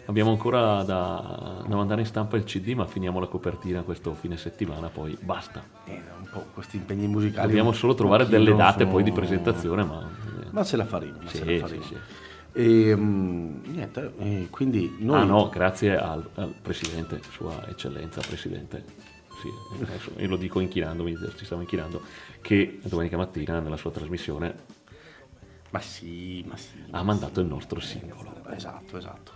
[0.05, 4.37] abbiamo ancora da, da mandare in stampa il CD, ma finiamo la copertina questo fine
[4.37, 5.65] settimana, poi basta.
[5.87, 7.47] eh, un po' questi impegni musicali.
[7.47, 10.07] Dobbiamo solo trovare delle date sono- poi di presentazione, ma...
[10.51, 11.83] Ma ce la faremo, Sì, ce la sì, faremo.
[11.83, 11.97] sì.
[12.53, 15.21] E, mm, niente, e quindi noi...
[15.21, 18.85] Ah no, grazie al, al Presidente, Sua Eccellenza Presidente,
[19.41, 19.49] sì,
[19.83, 22.03] adesso io lo dico inchinandomi, ci stiamo inchinando,
[22.43, 24.81] che domenica mattina nella sua trasmissione
[25.73, 26.77] Ma sì, ma sì.
[26.91, 28.35] ha mandato il nostro singolo.
[28.51, 29.33] Esatto, esatto.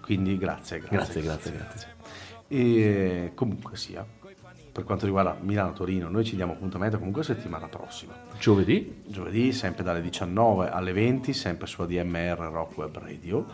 [0.00, 0.96] Quindi grazie, grazie.
[0.96, 1.88] Grazie, grazie, grazie.
[2.48, 4.04] E comunque sia,
[4.72, 8.12] per quanto riguarda Milano-Torino, noi ci diamo appuntamento comunque settimana prossima.
[8.40, 13.46] Giovedì Giovedì, sempre dalle 19 alle 20, sempre su ADMR Rock Web Radio.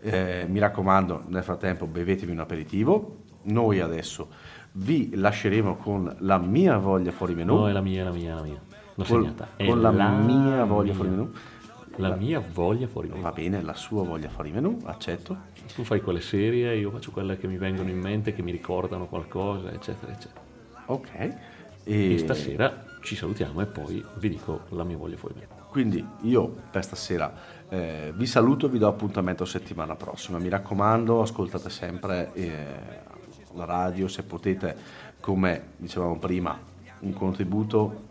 [0.00, 3.16] Eh, mi raccomando, nel frattempo bevetevi un aperitivo.
[3.44, 4.28] Noi adesso
[4.72, 7.56] vi lasceremo con la mia voglia fuori menù.
[7.56, 8.60] No, è la mia, è la mia, è la mia.
[8.94, 9.48] L'ho Col- segnata.
[9.56, 10.94] È con la mia voglia mia.
[10.94, 11.32] fuori menù.
[11.96, 13.20] La mia voglia fuori menù.
[13.20, 15.36] Va bene, la sua voglia fuori menù, accetto.
[15.74, 19.06] Tu fai quelle serie, io faccio quelle che mi vengono in mente, che mi ricordano
[19.06, 20.40] qualcosa, eccetera, eccetera.
[20.86, 21.14] Ok.
[21.84, 25.48] E E stasera ci salutiamo e poi vi dico la mia voglia fuori menù.
[25.68, 27.32] Quindi io per stasera
[27.68, 30.38] eh, vi saluto e vi do appuntamento settimana prossima.
[30.38, 32.64] Mi raccomando, ascoltate sempre eh,
[33.54, 34.76] la radio, se potete,
[35.20, 36.58] come dicevamo prima,
[37.00, 38.08] un contributo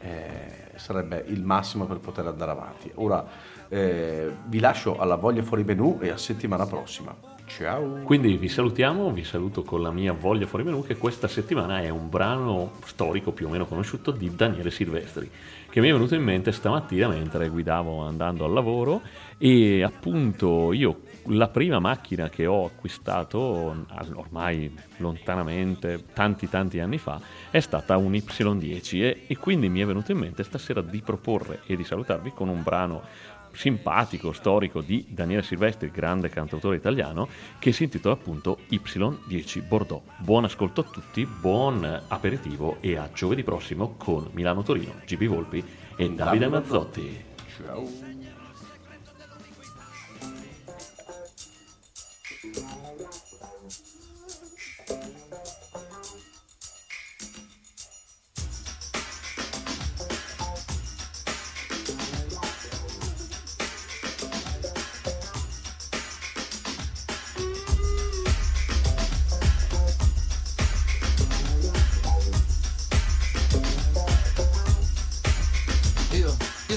[0.00, 2.90] eh, sarebbe il massimo per poter andare avanti.
[2.94, 3.24] Ora
[3.68, 7.14] eh, vi lascio alla voglia fuori menù e a settimana prossima.
[7.46, 8.02] Ciao!
[8.04, 11.88] Quindi vi salutiamo, vi saluto con la mia voglia fuori menù che questa settimana è
[11.88, 15.30] un brano storico più o meno conosciuto di Daniele Silvestri
[15.70, 19.02] che mi è venuto in mente stamattina mentre guidavo andando al lavoro
[19.38, 23.38] e appunto io la prima macchina che ho acquistato
[24.14, 29.86] ormai lontanamente tanti tanti anni fa è stata un Y10 e, e quindi mi è
[29.86, 33.02] venuto in mente stasera di proporre e di salutarvi con un brano
[33.52, 40.02] simpatico, storico di Daniele Silvestri, grande cantautore italiano, che si intitola appunto Y10 Bordeaux.
[40.18, 45.64] Buon ascolto a tutti, buon aperitivo e a giovedì prossimo con Milano Torino, GB Volpi
[45.96, 47.24] e Davide Mazzotti.
[47.56, 48.09] Ciao!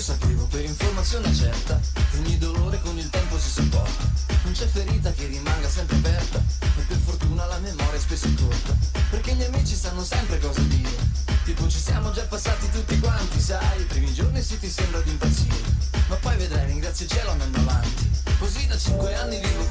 [0.03, 4.03] Sapevo per informazione certa che ogni dolore con il tempo si sopporta.
[4.43, 8.75] Non c'è ferita che rimanga sempre aperta e per fortuna la memoria spesso è corta.
[9.11, 10.91] Perché gli amici sanno sempre cosa dire.
[11.45, 15.11] Tipo ci siamo già passati tutti quanti, sai, i primi giorni sì ti sembra di
[15.11, 15.71] impazzire.
[16.09, 18.09] Ma poi vedrai, ringrazia il cielo andando avanti.
[18.39, 19.62] Così da cinque anni vivo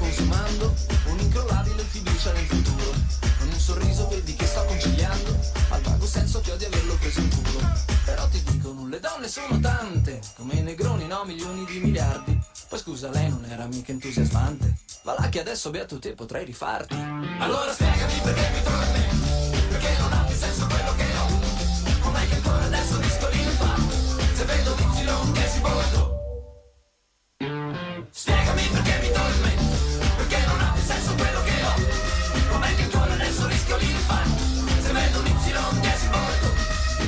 [11.33, 12.39] milioni di miliardi.
[12.69, 14.77] Poi scusa lei non era mica entusiasmante.
[15.03, 16.95] Va là che adesso beato te potrei rifarti.
[17.39, 21.99] Allora spiegami perché mi tormenti, perché non ha più senso quello che ho.
[22.01, 23.95] Com'è che ancora adesso rischio l'infarto,
[24.35, 26.12] se vedo l'Y che si bordo.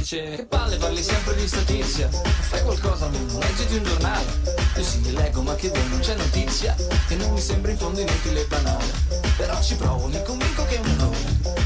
[0.05, 2.07] Dice che palle parli sempre di statizia.
[2.11, 4.25] Fai qualcosa leggiti un giornale.
[4.75, 6.75] Io sì, li leggo ma che vuoi, non c'è notizia.
[7.07, 8.85] Che non mi sembra in fondo inutile e banale.
[9.35, 11.17] Però ci provo, mi convinco che è un errore.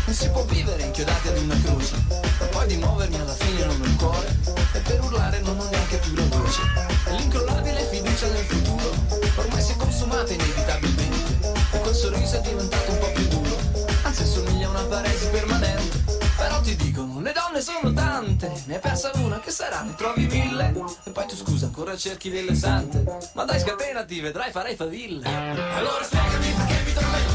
[0.05, 1.95] Non si può vivere inchiodati ad una croce.
[2.39, 4.37] Ma poi di muovermi alla fine non ho il cuore.
[4.71, 6.61] E per urlare non ho neanche più la voce.
[7.09, 8.93] L'incrollabile fiducia nel futuro
[9.35, 11.51] Ormai si è consumata inevitabilmente.
[11.73, 13.57] E quel sorriso è diventato un po' più duro.
[14.03, 15.98] Anzi assomiglia a una paresi permanente
[16.39, 18.51] però ti dicono, le donne sono tante.
[18.65, 19.81] Ne hai persa una, che sarà?
[19.81, 20.73] Ne trovi mille.
[21.03, 23.03] E poi tu scusa, ancora cerchi delle sante.
[23.33, 25.25] Ma dai scatenati, vedrai farei faville.
[25.27, 27.28] Allora spiegami perché mi tormento